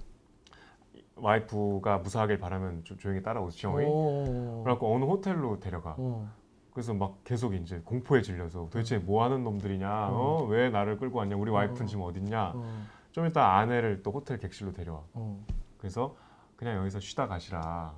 [1.15, 3.69] 와이프가 무사하길 바라면 조, 조용히 따라오시오.
[3.71, 4.61] 어.
[4.63, 5.95] 그래갖고 어느 호텔로 데려가.
[5.97, 6.29] 어.
[6.71, 10.09] 그래서 막 계속 이제 공포에 질려서 도대체 뭐 하는 놈들이냐?
[10.09, 10.45] 어?
[10.49, 11.35] 왜 나를 끌고 왔냐?
[11.35, 11.85] 우리 와이프는 어.
[11.85, 12.53] 지금 어딨냐?
[12.55, 12.85] 어.
[13.11, 15.03] 좀 이따 아내를 또 호텔 객실로 데려와.
[15.13, 15.45] 어.
[15.77, 16.15] 그래서
[16.55, 17.93] 그냥 여기서 쉬다 가시라.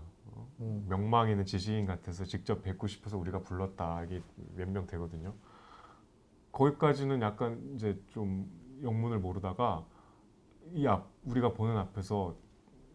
[0.58, 0.84] 어.
[0.90, 4.04] 명망 있는 지식인 같아서 직접 뵙고 싶어서 우리가 불렀다.
[4.04, 4.22] 이게
[4.56, 5.34] 몇 명 되거든요.
[6.52, 8.50] 거기까지는 약간 이제 좀
[8.86, 9.84] 영문을 모르다가
[10.74, 12.36] 이 앞 우리가 보는 앞에서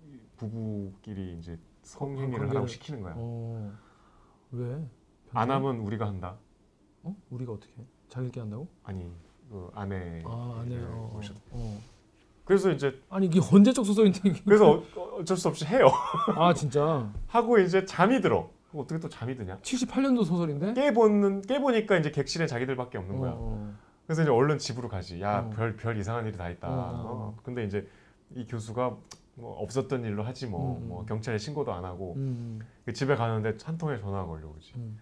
[0.07, 3.15] 이 부부끼리 이제 성행위를 하라고 관계를- 시키는 거야.
[3.17, 3.73] 어.
[4.53, 4.85] 왜?
[5.33, 6.37] 안 하면 우리가 한다.
[7.03, 7.15] 어?
[7.31, 7.73] 우리가 어떻게?
[7.81, 7.85] 해?
[8.09, 8.69] 자기들끼리 한다고?
[8.83, 9.11] 아니
[9.49, 10.23] 그 아내.
[10.27, 10.79] 아, 네.
[10.83, 11.79] 어, 오셨- 어.
[12.45, 14.43] 그래서 이제 아니 이게 언제적 소설인데 이게?
[14.45, 15.87] 그래서 어, 어쩔 수 없이 해요.
[16.37, 18.51] 아 진짜 하고 이제 잠이 들어.
[18.71, 19.59] 그럼 어떻게 또 잠이 드냐?
[19.61, 20.75] 78년도 소설인데?
[20.75, 23.33] 깨보는 깨보니까 이제 객실에 자기들밖에 없는 거야.
[23.37, 23.73] 어,
[24.11, 25.23] 그래서 이제 얼른 집으로 가지.
[25.23, 25.51] 야, 어.
[25.51, 26.69] 별, 별 이상한 일이 다 있다.
[26.69, 27.37] 어, 어.
[27.45, 27.87] 근데 이제
[28.35, 28.97] 이 교수가
[29.37, 30.89] 뭐 없었던 일로 하지 뭐, 음, 음.
[30.89, 34.73] 뭐 경찰에 신고도 안 하고 음, 그 집에 가는데 한 통에 전화가 걸려오지.
[34.75, 34.99] 음.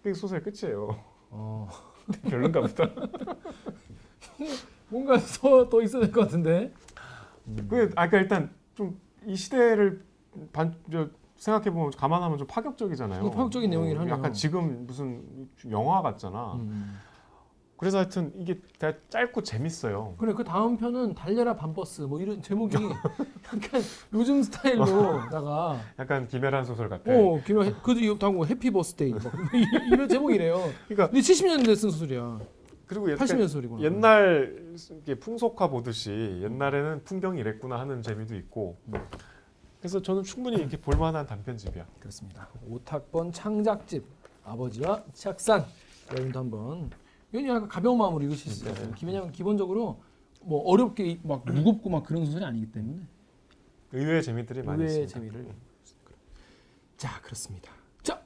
[0.00, 0.96] 그게 소설 끝이에요.
[1.30, 1.68] 어.
[2.30, 2.84] 별론가 보다.
[4.88, 6.72] 뭔가 더, 더 있어야 될 것 같은데.
[7.68, 8.96] 그 아까 일단 좀
[9.26, 10.04] 이 시대를
[10.52, 13.24] 반, 저, 생각해 보면 감안하면 좀 파격적이잖아요.
[13.24, 14.14] 어, 파격적인 내용이긴 하네요.
[14.14, 15.22] 약간 지금 무슨
[15.70, 16.54] 영화 같잖아.
[16.54, 16.98] 음.
[17.76, 20.16] 그래서 하여튼 이게 다 짧고 재밌어요.
[20.18, 22.74] 그래 그 다음 편은 달려라 밤버스 뭐 이런 제목이
[23.54, 23.80] 약간
[24.12, 27.12] 요즘 스타일로다가 약간 김혜란 소설 같아.
[27.12, 29.22] 어김 그도 당고 해피 버스데이 막
[29.54, 29.64] 이-
[29.94, 30.56] 이런 제목이래요.
[30.88, 32.40] 그러니까 근데 70년대 쓴 소설이야.
[32.86, 33.82] 그리고 약간 80년 소설이구나.
[33.82, 34.74] 옛날
[35.20, 38.80] 풍속화 보듯이 옛날에는 풍경이 이랬구나 하는 재미도 있고
[39.80, 41.86] 그래서 저는 충분히 이렇게 볼만한 단편집이야.
[42.00, 42.48] 그렇습니다.
[42.68, 44.04] 오탁번 창작집
[44.44, 45.64] 아버지와 치악산
[46.10, 46.90] 여러분도 한번
[47.32, 48.92] 이건 약간 가벼운 마음으로 읽으실 수 있어요.
[49.04, 50.00] 왜냐하면 기본적으로
[50.42, 53.02] 뭐 어렵게 막 무겁고 막 그런 소설이 아니기 때문에
[53.92, 55.32] 의외의 재미들이 많이 의외의 있습니다.
[55.32, 55.54] 재미를
[56.96, 57.70] 자 그렇습니다.
[58.02, 58.20] 자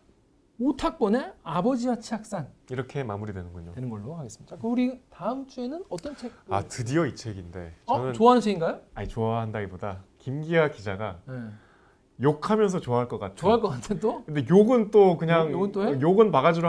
[0.58, 3.72] 오탁번의 아버지와 치악산 이렇게 마무리되는군요.
[3.72, 4.56] 되는 걸로 하겠습니다.
[4.56, 6.32] 자, 우리 다음 주에는 어떤 책?
[6.48, 8.80] 아 드디어 이 책인데 어 좋아하는 책인가요?
[8.94, 11.34] 아니 좋아한다기보다 김기아 기자가 네.
[12.22, 13.34] 욕하면서 좋아할 것 같아.
[13.34, 14.22] 좋아할 것 같은 또.
[14.24, 16.00] 근데 욕은 또 그냥 욕- 욕은 또 해?
[16.00, 16.68] 욕은 바가지로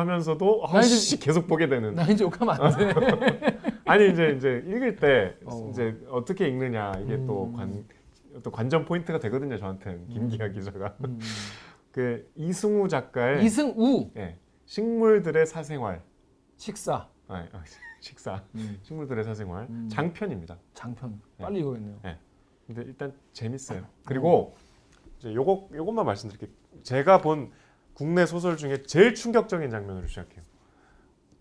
[0.71, 1.93] 이제- 아씨 계속 보게 되는.
[1.93, 2.91] 나 이제 욕하면 안 돼.
[3.85, 5.69] 아니 이제 이제 읽을 때 어.
[5.69, 7.27] 이제 어떻게 읽느냐 이게 음.
[7.27, 7.85] 또관
[8.41, 11.19] 또 관전 포인트가 되거든요 저한테는 김기아 기자가 음.
[11.91, 16.01] 그 이승우 작가의 이승우 예, 식물들의 사생활
[16.57, 17.63] 식사 아, 아,
[17.99, 18.79] 식사 음.
[18.81, 19.87] 식물들의 사생활 음.
[19.91, 20.57] 장편입니다.
[20.73, 21.99] 장편 빨리 읽어야겠네요.
[22.67, 23.85] 근데 일단 재밌어요.
[24.05, 24.55] 그리고
[25.19, 26.49] 이제 요거 요것만 말씀드릴게요.
[26.83, 27.51] 제가 본
[27.93, 30.41] 국내 소설 중에 제일 충격적인 장면으로 시작해요.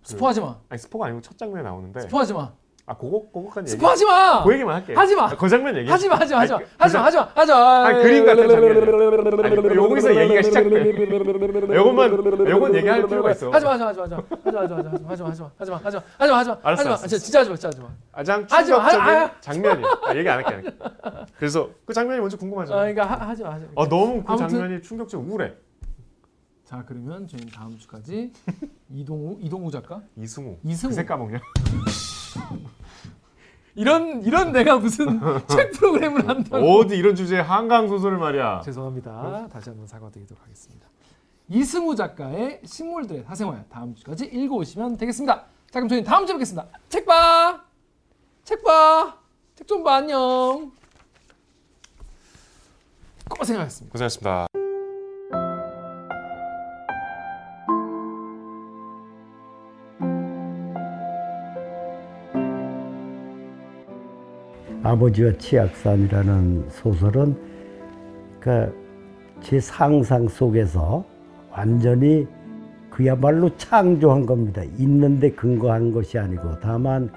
[0.03, 0.61] 그- 스포하지 마.
[0.68, 2.55] 아니 스포가 아니고 첫 장면에 나오는데 스포하지 마.
[2.85, 3.70] 아 그거 그거까지.
[3.70, 4.43] 스포하지 마.
[4.43, 4.93] 그 얘기만 할게.
[4.95, 5.26] 하지 마.
[5.26, 5.89] 아, 그 장면 얘기.
[5.89, 7.87] 하지 마, 하지 마, 하지 마, 그 하지 마, 하지 마, 하지 마.
[7.87, 9.45] 아니, 그림 같은.
[9.45, 11.76] 아니, 요거에서 얘기가 시작돼.
[11.76, 12.12] 요것만
[12.51, 13.51] 요건 얘기할 필요가 있어.
[13.51, 14.78] 하지 마, 하지 마, 하지 마, 하지 마, 하지 마,
[15.09, 16.97] 하지 마, 하지 마, 하지 마, 하지 마, 하지 마, 하지 마, 하지 마.
[16.97, 17.89] 진짜, 하지 마, 진짜 하지 마.
[18.11, 19.41] 가장 충격적인 아.
[19.41, 19.85] 장면이.
[19.85, 20.55] 아, 얘기 안 할게.
[20.55, 20.76] 안 할게.
[21.39, 22.80] 그래서 그 장면이 먼저 아, 궁금하잖아.
[22.80, 23.83] 그러니까 하, 하지 마, 하지 마.
[23.83, 25.53] 아 너무 그 장면이 충격적 우울해.
[26.64, 28.33] 자, 그러면 저희 다음 주까지
[28.91, 30.57] 이동우, 이동우 작가, 이승우.
[30.64, 30.91] 이승우.
[30.91, 31.39] 그새 까먹냐?
[33.74, 35.18] 이런 이런 내가 무슨
[35.49, 36.64] 책 프로그램을 한다고.
[36.78, 38.61] 어디 이런 주제에 한강 소설을 말이야.
[38.64, 39.49] 죄송합니다.
[39.51, 40.87] 다시 한번 사과드리도록 하겠습니다.
[41.49, 45.35] 이승우 작가의 식물들의 사생활 다음 주까지 읽어오시면 되겠습니다.
[45.70, 46.68] 자 그럼 저희 다음 주에 뵙겠습니다.
[46.89, 47.62] 책 봐,
[48.45, 49.18] 책 봐,
[49.55, 50.70] 책 좀 봐 안녕.
[53.28, 53.93] 고생하셨습니다.
[53.93, 54.62] 고생하셨습니다.
[64.83, 67.37] 아버지와 치악산이라는 소설은
[68.41, 68.72] 그러니까
[69.41, 71.05] 제 상상 속에서
[71.51, 72.26] 완전히
[72.91, 74.62] 그야말로 창조한 겁니다.
[74.78, 77.11] 있는데 근거한 것이 아니고 다만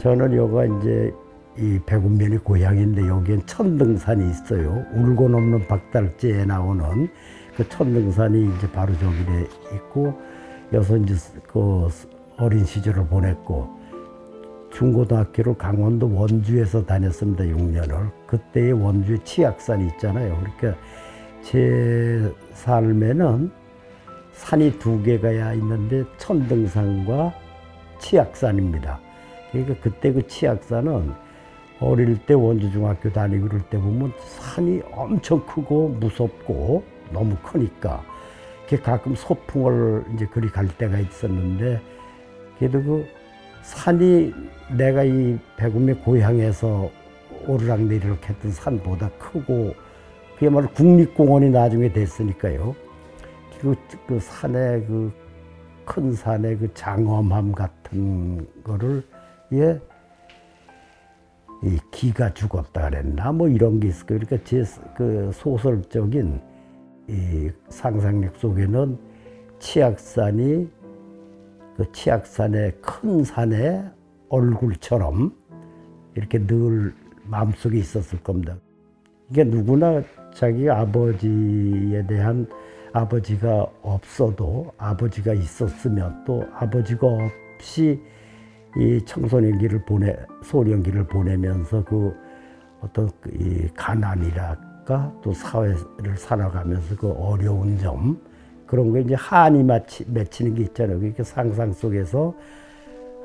[0.00, 1.12] 저는 여가 이제
[1.58, 4.84] 이 백운면이 고향인데 여기엔 천등산이 있어요.
[4.94, 7.08] 울고 넘는 박달재에 나오는
[7.56, 10.18] 그 천등산이 이제 바로 저기에 있고
[10.72, 11.14] 여기서 이제
[11.46, 11.88] 그
[12.38, 13.79] 어린 시절을 보냈고
[14.70, 17.44] 중고등학교를 강원도 원주에서 다녔습니다.
[17.44, 18.10] 6년을.
[18.26, 20.38] 그때의 원주에 치악산이 있잖아요.
[20.38, 20.80] 그러니까
[21.42, 23.50] 제 삶에는
[24.32, 27.34] 산이 두 개가 있는데 천등산과
[27.98, 29.00] 치악산입니다.
[29.52, 31.12] 그러니까 그때 그 치악산은
[31.80, 38.02] 어릴 때 원주중학교 다니고 그럴 때 보면 산이 엄청 크고 무섭고 너무 크니까
[38.68, 41.80] 이렇게 가끔 소풍을 이제 그리 갈 때가 있었는데
[42.58, 43.06] 그래도 그
[43.62, 44.34] 산이
[44.76, 46.90] 내가 이 백운의 고향에서
[47.46, 49.74] 오르락내리락 했던 산보다 크고
[50.38, 52.74] 그야말로 국립공원이 나중에 됐으니까요.
[53.60, 53.74] 그,
[54.06, 55.20] 그 산의 그
[55.90, 59.02] 큰 산의 그 장엄함 같은 거를
[59.52, 59.80] 예,
[61.64, 64.20] 이 기가 죽었다 그랬나 뭐 이런 게 있을 거예요.
[64.20, 64.62] 그러니까 제
[64.96, 66.40] 그 소설적인
[67.08, 68.96] 이 상상력 속에는
[69.58, 70.70] 치악산이
[71.80, 73.90] 그 치악산의 큰 산의
[74.28, 75.34] 얼굴처럼
[76.14, 76.92] 이렇게 늘
[77.24, 78.54] 마음속에 있었을 겁니다.
[79.30, 80.02] 이게 누구나
[80.34, 82.46] 자기 아버지에 대한
[82.92, 87.06] 아버지가 없어도 아버지가 있었으면 또 아버지가
[87.56, 87.98] 없이
[88.76, 92.14] 이 청소년기를 보내 소년기를 보내면서 그
[92.82, 98.20] 어떤 그이 가난이랄까 또 사회를 살아가면서 그 어려운 점
[98.70, 101.00] 그런 게 이제 한이 맺히, 맺히는 게 있잖아요.
[101.00, 102.32] 그러니까 상상 속에서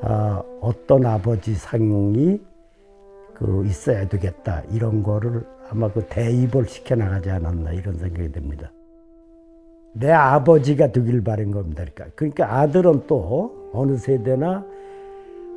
[0.01, 2.41] 아, 어떤 아버지 상이
[3.35, 8.71] 그 있어야 되겠다 이런 거를 아마 그 대입을 시켜 나가지 않았나 이런 생각이 듭니다.
[9.93, 11.83] 내 아버지가 되길 바란 겁니다.
[11.93, 14.65] 그러니까, 그러니까 아들은 또 어느 세대나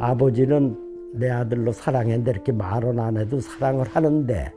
[0.01, 0.76] 아버지는
[1.14, 4.53] 내 아들로 사랑했는데 이렇게 말은 안 해도 사랑을 하는데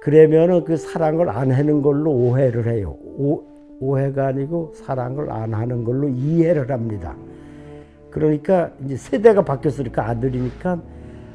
[0.00, 2.96] 그러면은 그 사랑을 안 하는 걸로 오해를 해요.
[3.02, 7.14] 오, 오해가 아니고 사랑을 안 하는 걸로 이해를 합니다.
[8.10, 10.80] 그러니까 이제 세대가 바뀌었으니까 아들이니까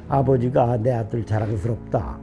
[0.08, 2.18] 아버지가 아, 내 아들 자랑스럽다.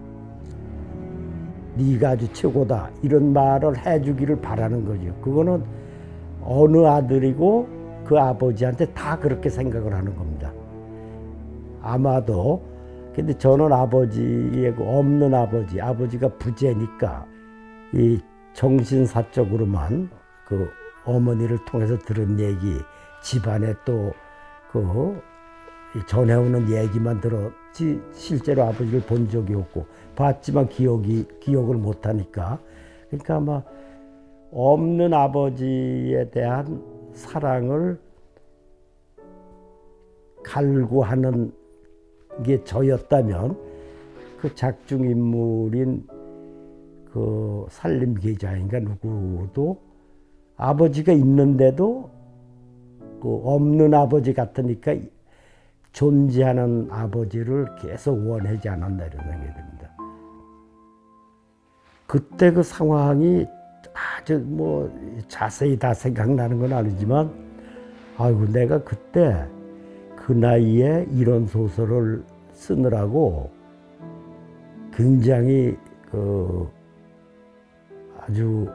[1.78, 2.90] 네가 아주 최고다.
[3.04, 5.14] 이런 말을 해주기를 바라는 거죠.
[5.22, 5.64] 그거는
[6.44, 7.68] 어느 아들이고
[8.06, 10.52] 그 아버지한테 다 그렇게 생각을 하는 겁니다.
[11.82, 12.62] 아마도
[13.14, 17.26] 근데 저는 아버지의 그 없는 아버지, 아버지가 부재니까
[17.94, 18.20] 이
[18.58, 20.10] 정신사적으로만
[20.48, 20.68] 그
[21.06, 22.80] 어머니를 통해서 들은 얘기,
[23.22, 25.22] 집안에 또그
[26.08, 29.86] 전해오는 얘기만 들었지 실제로 아버지를 본 적이 없고
[30.16, 32.60] 봤지만 기억이 기억을 못 하니까.
[33.10, 33.64] 그러니까 아마
[34.52, 36.84] 없는 아버지에 대한
[37.14, 38.00] 사랑을
[40.44, 41.54] 갈구하는
[42.44, 43.56] 게 저였다면
[44.40, 46.08] 그 작중 인물인
[47.18, 49.82] 그 살림 계좌인가 누구도
[50.56, 52.12] 아버지가 있는데도
[53.20, 54.96] 그 없는 아버지 같으니까
[55.94, 59.90] 존재하는 아버지를 계속 원하지 않았나 이런 생각이 듭니다.
[62.06, 63.48] 그때 그 상황이
[64.20, 64.92] 아주 뭐
[65.28, 67.34] 자세히 다 생각나는 건 아니지만
[68.20, 69.44] 아이고 내가 그때
[70.16, 73.50] 그 나이에 이런 소설을 쓰느라고
[74.94, 75.76] 굉장히
[76.12, 76.77] 그
[78.30, 78.68] 아주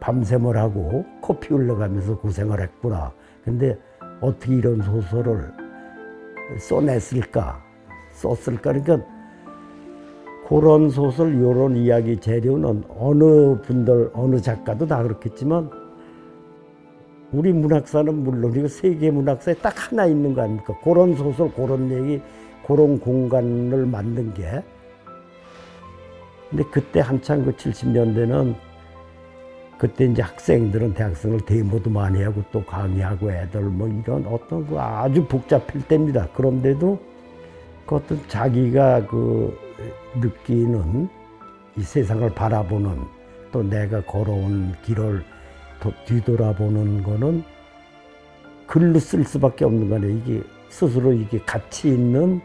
[0.00, 3.12] 밤샘을 하고 코피 흘러가면서 고생을 했구나.
[3.44, 3.78] 근데
[4.20, 5.52] 어떻게 이런 소설을
[6.58, 7.62] 써냈을까
[8.12, 8.98] 썼을까 그러니까
[10.48, 15.70] 그런 소설 요런 이야기 재료는 어느 분들 어느 작가도 다 그렇겠지만
[17.32, 20.78] 우리 문학사는 물론이고 세계 문학사에 딱 하나 있는 거 아닙니까?
[20.84, 22.22] 그런 소설, 그런 얘기,
[22.64, 24.62] 그런 공간을 만든 게.
[26.48, 28.54] 근데 그때 한창 그 70년대는
[29.78, 35.26] 그때 이제 학생들은 대학생을 데모도 많이 하고 또 강의하고 애들 뭐 이런 어떤 그 아주
[35.26, 36.28] 복잡할 때입니다.
[36.34, 36.98] 그런데도
[37.86, 39.56] 그 어떤 자기가 그
[40.16, 41.08] 느끼는
[41.76, 42.98] 이 세상을 바라보는
[43.52, 45.24] 또 내가 걸어온 길을
[45.80, 47.44] 더 뒤돌아보는 거는
[48.66, 50.12] 글로 쓸 수밖에 없는 거네.
[50.14, 52.40] 이게 스스로 이게 가치 있는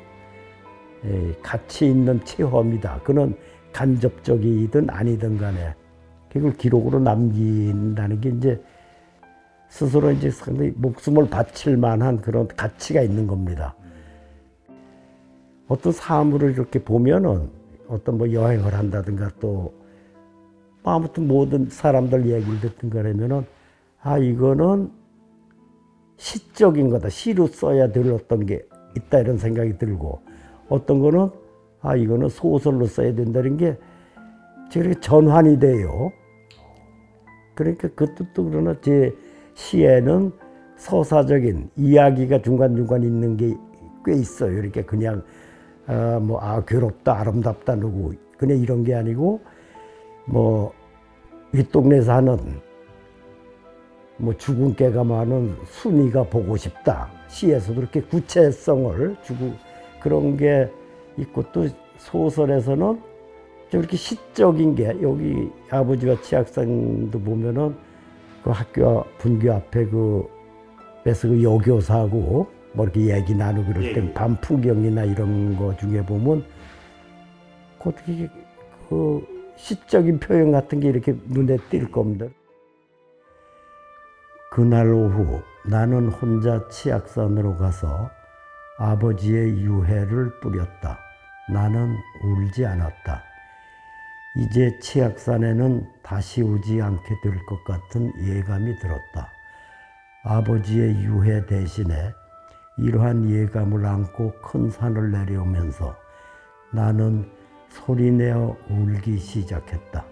[1.06, 3.02] 에, 가치 있는 체험이다.
[3.04, 3.36] 그는
[3.72, 5.74] 간접적이든 아니든 간에
[6.32, 8.64] 그걸 기록으로 남긴다는 게 이제
[9.70, 13.76] 스스로 이제 상당히 목숨을 바칠 만한 그런 가치가 있는 겁니다.
[15.68, 17.50] 어떤 사물을 이렇게 보면은
[17.88, 19.74] 어떤 뭐 여행을 한다든가 또
[20.84, 23.46] 아무튼 모든 사람들 얘기를 듣든 그러면은
[24.02, 24.92] 아 이거는
[26.18, 28.66] 시적인 거다 시로 써야 될 어떤 게
[28.98, 30.22] 있다 이런 생각이 들고
[30.68, 31.30] 어떤 거는
[31.82, 33.78] 아 이거는 소설로 써야 된다는 게
[34.70, 36.12] 저렇게 전환이 돼요.
[37.60, 39.14] 그러니까 그 뜻도 그러나 제
[39.54, 40.32] 시에는
[40.78, 43.56] 서사적인 이야기가 중간중간 있는 게
[44.06, 44.58] 꽤 있어요.
[44.58, 45.24] 이렇게 그냥
[45.88, 48.14] 아, 뭐, 아, 괴롭다, 아름답다, 누구.
[48.38, 49.40] 그냥 이런 게 아니고,
[50.26, 50.72] 뭐,
[51.52, 52.38] 윗동네 사는,
[54.18, 57.10] 뭐, 죽은 깨가 많은 순이가 보고 싶다.
[57.28, 59.52] 시에서도 이렇게 구체성을 주고,
[60.00, 60.70] 그런 게
[61.18, 63.02] 있고, 또 소설에서는
[63.70, 67.76] 좀 이렇게 시적인 게, 여기 아버지와 치학생도 보면은
[68.44, 70.28] 그 학교 분교 앞에 그,
[71.06, 76.44] 에서 그 여교사하고 뭐 이렇게 얘기 나누고 그럴 때밤 풍경이나 이런 거 중에 보면
[77.82, 78.30] 그 어떻게
[78.90, 82.28] 그 시적인 표현 같은 게 이렇게 눈에 띌 겁니다.
[84.52, 88.10] 그날 오후 나는 혼자 치악산으로 가서
[88.78, 91.00] 아버지의 유해를 뿌렸다.
[91.52, 93.29] 나는 울지 않았다.
[94.38, 99.32] 이제 치악산에는 다시 오지 않게 될 것 같은 예감이 들었다.
[100.24, 102.14] 아버지의 유해 대신에
[102.78, 105.96] 이러한 예감을 안고 큰 산을 내려오면서
[106.72, 107.30] 나는
[107.70, 110.06] 소리내어 울기 시작했다.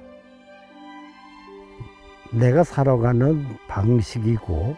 [2.34, 4.76] 내가 살아가는 방식이고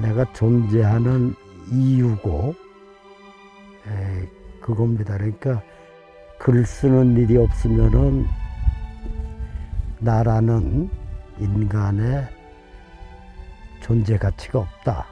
[0.00, 1.34] 내가 존재하는
[1.70, 2.54] 이유고
[3.86, 4.28] 에,
[4.60, 5.16] 그겁니다.
[5.16, 5.62] 그러니까
[6.44, 8.26] 글 쓰는 일이 없으면은
[9.98, 10.90] 나라는
[11.38, 12.28] 인간의
[13.80, 15.06] 존재 가치가 없다.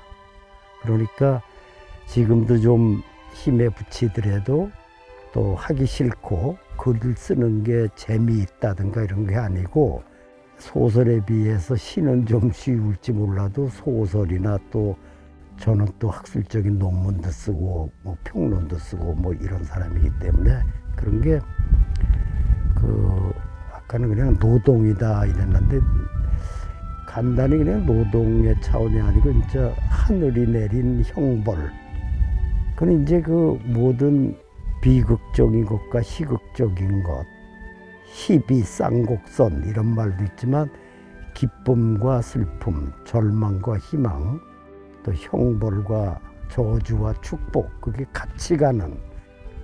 [0.82, 1.40] 그러니까
[2.04, 3.02] 지금도 좀
[3.32, 4.70] 힘에 붙이더라도
[5.32, 10.02] 또 하기 싫고 글을 쓰는 게 재미있다든가 이런 게 아니고
[10.58, 14.98] 소설에 비해서 시는 좀 쉬울지 몰라도 소설이나 또
[15.56, 20.60] 저는 또 학술적인 논문도 쓰고 뭐 평론도 쓰고 뭐 이런 사람이기 때문에
[21.02, 21.40] 그런 게
[22.82, 23.32] 그
[23.72, 25.80] 아까는 그냥 노동이다 이랬는데
[27.06, 31.70] 간단히 그냥 노동의 차원이 아니고 진짜 하늘이 내린 형벌.
[32.74, 34.36] 그는 이제 그 모든
[34.80, 37.24] 비극적인 것과 희극적인 것,
[38.06, 40.68] 희비 쌍곡선 이런 말도 있지만
[41.34, 44.40] 기쁨과 슬픔, 절망과 희망,
[45.04, 48.98] 또 형벌과 저주와 축복 그게 같이 가는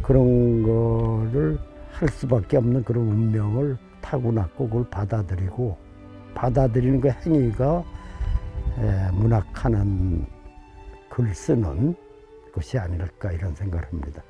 [0.03, 1.59] 그런 거를
[1.93, 5.77] 할 수밖에 없는 그런 운명을 타고났고 그걸 받아들이고
[6.35, 7.85] 받아들이는 그 행위가
[9.13, 10.27] 문학하는
[11.09, 11.95] 글 쓰는
[12.53, 14.23] 것이 아닐까 이런 생각을 합니다.